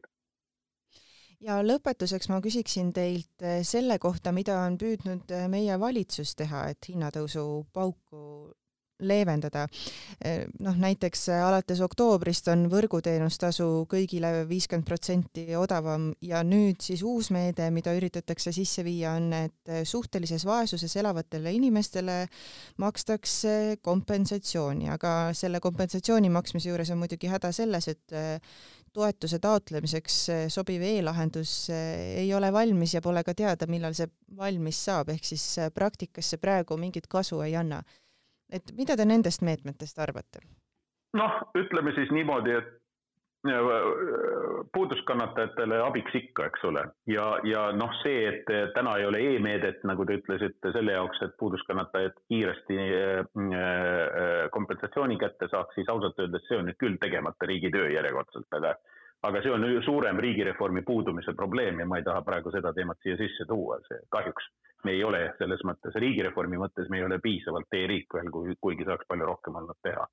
Ja 1.40 1.62
lõpetuseks 1.64 2.28
ma 2.28 2.42
küsiksin 2.44 2.92
teilt 2.92 3.46
eh, 3.48 3.62
selle 3.64 3.96
kohta, 4.04 4.34
mida 4.36 4.58
on 4.66 4.76
püüdnud 4.80 5.32
eh, 5.32 5.46
meie 5.52 5.78
valitsus 5.80 6.36
teha, 6.36 6.66
et 6.74 6.90
hinnatõusu 6.92 7.46
pauku 7.74 8.52
leevendada. 9.00 9.66
Eh, 10.24 10.46
noh, 10.64 10.78
näiteks 10.80 11.28
alates 11.40 11.82
oktoobrist 11.86 12.50
on 12.54 12.68
võrguteenustasu 12.72 13.68
kõigile 13.92 14.46
viiskümmend 14.50 14.88
protsenti 14.88 15.46
odavam 15.58 16.10
ja 16.26 16.44
nüüd 16.44 16.82
siis 16.84 17.04
uus 17.04 17.32
meede, 17.36 17.70
mida 17.76 17.94
üritatakse 17.98 18.54
sisse 18.56 18.84
viia, 18.88 19.16
on, 19.20 19.32
et 19.34 19.74
suhtelises 19.88 20.46
vaesuses 20.48 20.96
elavatele 21.00 21.54
inimestele 21.56 22.22
makstakse 22.82 23.78
kompensatsiooni, 23.82 24.90
aga 24.94 25.32
selle 25.38 25.62
kompensatsiooni 25.64 26.32
maksmise 26.34 26.72
juures 26.72 26.92
on 26.94 27.02
muidugi 27.04 27.32
häda 27.32 27.54
selles, 27.56 27.88
et 27.92 28.20
toetuse 28.94 29.40
taotlemiseks 29.42 30.18
sobiv 30.54 30.84
e-lahendus 30.86 31.54
eh, 31.74 32.20
ei 32.24 32.34
ole 32.34 32.52
valmis 32.54 32.96
ja 32.96 33.02
pole 33.06 33.24
ka 33.26 33.36
teada, 33.38 33.68
millal 33.70 33.96
see 33.98 34.10
valmis 34.38 34.80
saab, 34.90 35.14
ehk 35.14 35.26
siis 35.32 35.46
eh, 35.62 35.72
praktikas 35.74 36.34
see 36.34 36.42
praegu 36.42 36.78
mingit 36.80 37.10
kasu 37.12 37.42
ei 37.46 37.56
anna. 37.60 37.84
Et 38.52 38.74
mida 38.78 38.98
te 38.98 39.06
nendest 39.06 39.42
meetmetest 39.46 40.00
arvate? 40.00 40.44
noh, 41.18 41.40
ütleme 41.58 41.94
siis 41.96 42.12
niimoodi, 42.14 42.54
et 42.60 42.76
puuduskannatajatele 44.74 45.78
abiks 45.82 46.16
ikka, 46.16 46.46
eks 46.50 46.64
ole, 46.68 46.82
ja, 47.08 47.28
ja 47.48 47.62
noh, 47.72 47.94
see, 48.02 48.28
et 48.28 48.50
täna 48.76 48.98
ei 49.00 49.06
ole 49.08 49.22
e-meedet, 49.32 49.80
nagu 49.88 50.04
te 50.06 50.18
ütlesite, 50.20 50.74
selle 50.76 50.92
jaoks, 50.98 51.22
et 51.24 51.38
puuduskannatajad 51.40 52.18
kiiresti 52.28 52.80
äh, 52.84 53.22
äh, 53.24 54.50
kompensatsiooni 54.52 55.18
kätte 55.22 55.48
saaks, 55.52 55.76
siis 55.80 55.90
ausalt 55.90 56.20
öeldes 56.20 56.44
see 56.50 56.60
on 56.60 56.68
nüüd 56.68 56.80
küll 56.84 57.00
tegemata 57.00 57.48
riigi 57.48 57.72
töö 57.72 57.88
järjekordselt, 57.96 58.50
aga 58.60 58.76
aga 59.28 59.42
see 59.44 59.52
on 59.52 59.66
suurem 59.84 60.20
riigireformi 60.24 60.82
puudumise 60.88 61.34
probleem 61.36 61.80
ja 61.80 61.88
ma 61.88 61.98
ei 62.00 62.06
taha 62.08 62.22
praegu 62.28 62.52
seda 62.56 62.72
teemat 62.76 63.00
siia 63.04 63.18
sisse 63.20 63.48
tuua, 63.48 63.80
see 63.88 64.00
kahjuks 64.16 64.46
me 64.84 64.96
ei 64.96 65.04
ole 65.04 65.22
selles 65.38 65.62
mõttes, 65.68 65.96
riigireformi 65.96 66.58
mõttes 66.62 66.90
me 66.90 67.00
ei 67.00 67.06
ole 67.06 67.20
piisavalt 67.24 67.80
e-riik 67.82 68.14
veel, 68.14 68.32
kuigi 68.62 68.88
saaks 68.88 69.08
palju 69.10 69.28
rohkem 69.30 69.60
olnud 69.60 69.80
teha 69.84 70.08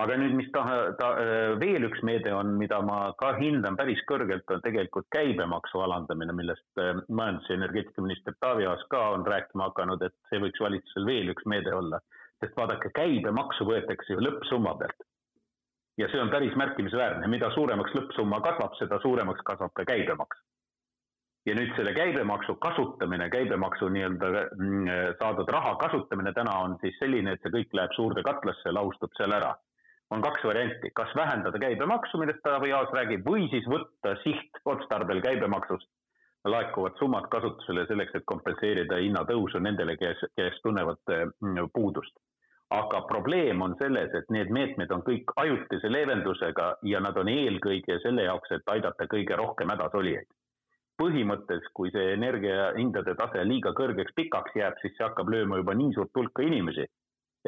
aga 0.00 0.16
nüüd, 0.18 0.34
mis 0.38 0.50
taha, 0.54 0.78
ta, 0.98 1.10
äh, 1.22 1.52
veel 1.60 1.86
üks 1.88 2.02
meede 2.06 2.32
on, 2.34 2.54
mida 2.58 2.80
ma 2.82 2.98
ka 3.20 3.34
hindan 3.38 3.78
päris 3.78 4.02
kõrgelt, 4.10 4.46
on 4.50 4.62
tegelikult 4.64 5.06
käibemaksu 5.14 5.82
alandamine, 5.84 6.34
millest 6.36 6.82
äh, 6.82 6.98
majandus- 7.08 7.50
ja 7.50 7.58
energeetikaminister 7.60 8.36
Taavi 8.42 8.66
Aas 8.70 8.82
ka 8.90 9.02
on 9.14 9.26
rääkima 9.26 9.70
hakanud, 9.70 10.02
et 10.02 10.16
see 10.30 10.42
võiks 10.42 10.62
valitsusel 10.66 11.06
veel 11.10 11.34
üks 11.34 11.46
meede 11.50 11.74
olla. 11.74 12.02
sest 12.42 12.56
vaadake, 12.58 12.90
käibemaksu 12.92 13.64
võetakse 13.64 14.12
ju 14.12 14.20
lõppsumma 14.20 14.74
pealt. 14.78 15.06
ja 15.96 16.08
see 16.10 16.20
on 16.20 16.30
päris 16.30 16.56
märkimisväärne, 16.58 17.28
mida 17.30 17.50
suuremaks 17.54 17.94
lõppsumma 17.94 18.42
kasvab, 18.42 18.74
seda 18.80 18.98
suuremaks 19.00 19.46
kasvab 19.46 19.72
ka 19.78 19.86
käibemaks 19.88 20.43
ja 21.46 21.54
nüüd 21.54 21.74
selle 21.76 21.92
käibemaksu 21.96 22.54
kasutamine, 22.62 23.28
käibemaksu 23.30 23.90
nii-öelda 23.92 24.30
mm, 24.56 24.88
saadud 25.20 25.50
raha 25.52 25.74
kasutamine 25.82 26.32
täna 26.32 26.56
on 26.64 26.78
siis 26.80 26.96
selline, 27.02 27.34
et 27.34 27.44
see 27.44 27.52
kõik 27.52 27.76
läheb 27.76 27.92
suurde 27.96 28.24
katlasse, 28.24 28.72
laustub 28.72 29.12
seal 29.18 29.36
ära 29.36 29.52
on 30.10 30.22
kaks 30.22 30.44
varianti, 30.44 30.90
kas 30.94 31.12
vähendada 31.16 31.58
käibemaksu, 31.58 32.18
millest 32.20 32.42
Taavi 32.44 32.72
Aas 32.72 32.92
räägib, 32.94 33.24
või 33.26 33.48
siis 33.50 33.66
võtta 33.70 34.14
sihtotstarbel 34.22 35.22
käibemaksust 35.24 35.88
laekuvad 36.44 36.98
summad 37.00 37.26
kasutusele 37.32 37.86
selleks, 37.88 38.14
et 38.14 38.26
kompenseerida 38.28 39.00
hinnatõusu 39.00 39.60
nendele, 39.64 39.96
kes, 39.96 40.20
kes 40.36 40.60
tunnevad 40.62 41.00
mm, 41.14 41.70
puudust. 41.74 42.14
aga 42.74 43.00
probleem 43.06 43.60
on 43.62 43.74
selles, 43.78 44.14
et 44.18 44.30
need 44.34 44.48
meetmed 44.50 44.90
on 44.90 45.02
kõik 45.06 45.30
ajutise 45.36 45.90
leevendusega 45.92 46.64
ja 46.82 47.00
nad 47.00 47.16
on 47.16 47.28
eelkõige 47.28 47.98
selle 48.02 48.24
jaoks, 48.24 48.50
et 48.56 48.72
aidata 48.72 49.06
kõige 49.06 49.36
rohkem 49.36 49.70
hädas 49.70 49.94
olijaid. 49.94 50.26
Põhimõttes, 51.00 51.64
kui 51.74 51.90
see 51.94 52.12
energiahindade 52.14 53.14
tase 53.18 53.44
liiga 53.44 53.72
kõrgeks 53.76 54.14
pikaks 54.16 54.54
jääb, 54.56 54.76
siis 54.82 54.94
see 54.96 55.06
hakkab 55.06 55.32
lööma 55.32 55.58
juba 55.60 55.74
nii 55.74 55.94
suurt 55.96 56.14
hulka 56.20 56.46
inimesi 56.46 56.86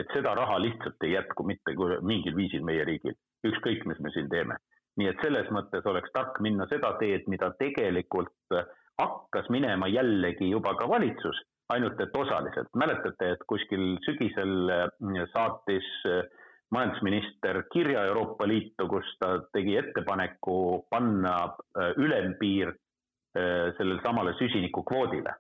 et 0.01 0.13
seda 0.13 0.35
raha 0.37 0.59
lihtsalt 0.61 1.05
ei 1.09 1.15
jätku 1.17 1.45
mitte 1.49 1.75
mingil 2.05 2.37
viisil 2.37 2.65
meie 2.65 2.85
riigil, 2.85 3.17
ükskõik, 3.49 3.85
mis 3.89 4.01
me 4.05 4.13
siin 4.15 4.29
teeme. 4.33 4.59
nii 4.97 5.11
et 5.11 5.19
selles 5.21 5.49
mõttes 5.53 5.85
oleks 5.85 6.09
tark 6.15 6.39
minna 6.41 6.65
seda 6.71 6.95
teed, 7.01 7.27
mida 7.29 7.51
tegelikult 7.59 8.55
hakkas 8.97 9.51
minema 9.53 9.91
jällegi 9.93 10.49
juba 10.49 10.73
ka 10.79 10.89
valitsus, 10.89 11.43
ainult 11.69 12.01
et 12.01 12.17
osaliselt. 12.17 12.71
mäletate, 12.75 13.33
et 13.33 13.45
kuskil 13.47 13.99
sügisel 14.07 14.73
saatis 15.35 15.91
majandusminister 16.73 17.63
kirja 17.73 18.07
Euroopa 18.09 18.49
Liitu, 18.49 18.89
kus 18.89 19.13
ta 19.21 19.37
tegi 19.53 19.77
ettepaneku 19.77 20.87
panna 20.91 21.37
ülempiir 21.97 22.73
sellele 23.37 24.01
samale 24.01 24.33
süsinikukvoodile 24.39 25.35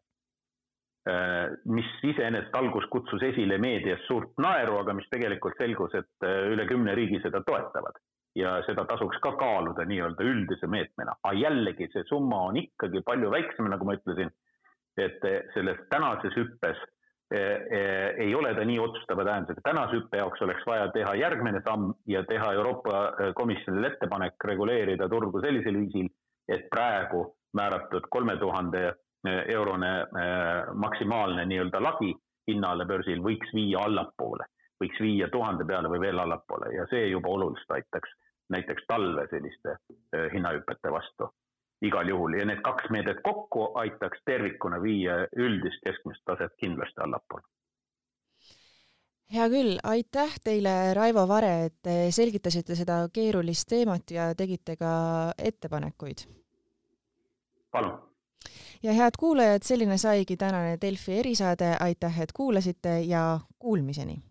Äh, 1.06 1.52
mis 1.70 1.86
iseenesest 2.02 2.54
algus 2.58 2.88
kutsus 2.90 3.22
esile 3.22 3.60
meedias 3.62 4.00
suurt 4.08 4.32
naeru, 4.42 4.80
aga 4.80 4.94
mis 4.98 5.06
tegelikult 5.12 5.54
selgus, 5.60 5.92
et 5.94 6.26
äh, 6.26 6.48
üle 6.50 6.64
kümne 6.66 6.96
riigi 6.98 7.20
seda 7.22 7.44
toetavad. 7.46 8.02
ja 8.36 8.50
seda 8.66 8.82
tasuks 8.84 9.16
ka 9.24 9.30
kaaluda 9.40 9.86
nii-öelda 9.88 10.24
üldise 10.28 10.68
meetmena, 10.68 11.14
aga 11.24 11.38
jällegi 11.38 11.86
see 11.88 12.02
summa 12.04 12.42
on 12.50 12.58
ikkagi 12.60 13.00
palju 13.06 13.30
väiksem, 13.32 13.70
nagu 13.72 13.86
ma 13.88 13.94
ütlesin, 13.96 14.28
et 15.00 15.24
selles 15.54 15.78
tänases 15.88 16.36
hüppes 16.36 16.82
ei 17.32 18.34
ole 18.36 18.50
ta 18.58 18.66
nii 18.68 18.76
otsustava 18.82 19.24
tähendusega. 19.24 19.64
tänase 19.64 19.96
hüppe 19.96 20.20
jaoks 20.20 20.44
oleks 20.44 20.68
vaja 20.68 20.90
teha 20.92 21.14
järgmine 21.16 21.62
samm 21.64 21.94
ja 22.12 22.26
teha 22.28 22.52
Euroopa 22.58 23.32
Komisjonile 23.40 23.94
ettepanek 23.94 24.48
reguleerida 24.52 25.08
turgu 25.08 25.40
sellisel 25.40 25.80
viisil, 25.80 26.12
et 26.52 26.68
praegu 26.68 27.24
määratud 27.56 28.06
kolme 28.10 28.36
tuhande 28.36 28.92
eurone 29.26 29.92
äh, 30.00 30.74
maksimaalne 30.74 31.46
nii-öelda 31.50 31.82
lagi 31.82 32.12
hinnale 32.46 32.86
börsil 32.86 33.24
võiks 33.24 33.50
viia 33.54 33.82
allapoole, 33.88 34.46
võiks 34.82 35.00
viia 35.02 35.28
tuhande 35.32 35.66
peale 35.66 35.90
või 35.90 36.04
veel 36.04 36.22
allapoole 36.22 36.70
ja 36.76 36.86
see 36.92 37.08
juba 37.10 37.32
oluliselt 37.34 37.78
aitaks 37.80 38.14
näiteks 38.54 38.86
talve 38.86 39.26
selliste 39.32 39.74
hinnahüpete 40.32 40.92
vastu 40.94 41.26
igal 41.84 42.08
juhul 42.08 42.38
ja 42.38 42.46
need 42.48 42.62
kaks 42.64 42.88
meedet 42.90 43.20
kokku 43.24 43.70
aitaks 43.82 44.22
tervikuna 44.24 44.80
viia 44.82 45.18
üldist 45.36 45.82
keskmist 45.84 46.24
taset 46.24 46.54
kindlasti 46.62 47.02
allapoole. 47.04 47.44
hea 49.32 49.48
küll, 49.50 49.76
aitäh 49.82 50.38
teile, 50.44 50.94
Raivo 50.94 51.26
Vare, 51.28 51.52
et 51.66 51.76
te 51.82 51.96
selgitasite 52.14 52.76
seda 52.78 53.00
keerulist 53.12 53.68
teemat 53.68 54.10
ja 54.10 54.30
tegite 54.38 54.76
ka 54.76 54.92
ettepanekuid. 55.38 56.24
Palun. 57.76 57.98
ja 58.82 58.92
head 58.92 59.18
kuulajad, 59.18 59.62
selline 59.62 59.98
saigi 59.98 60.36
tänane 60.36 60.78
Delfi 60.80 61.18
erisaade, 61.18 61.76
aitäh, 61.80 62.20
et 62.20 62.32
kuulasite 62.32 63.00
ja 63.00 63.40
kuulmiseni 63.58 64.22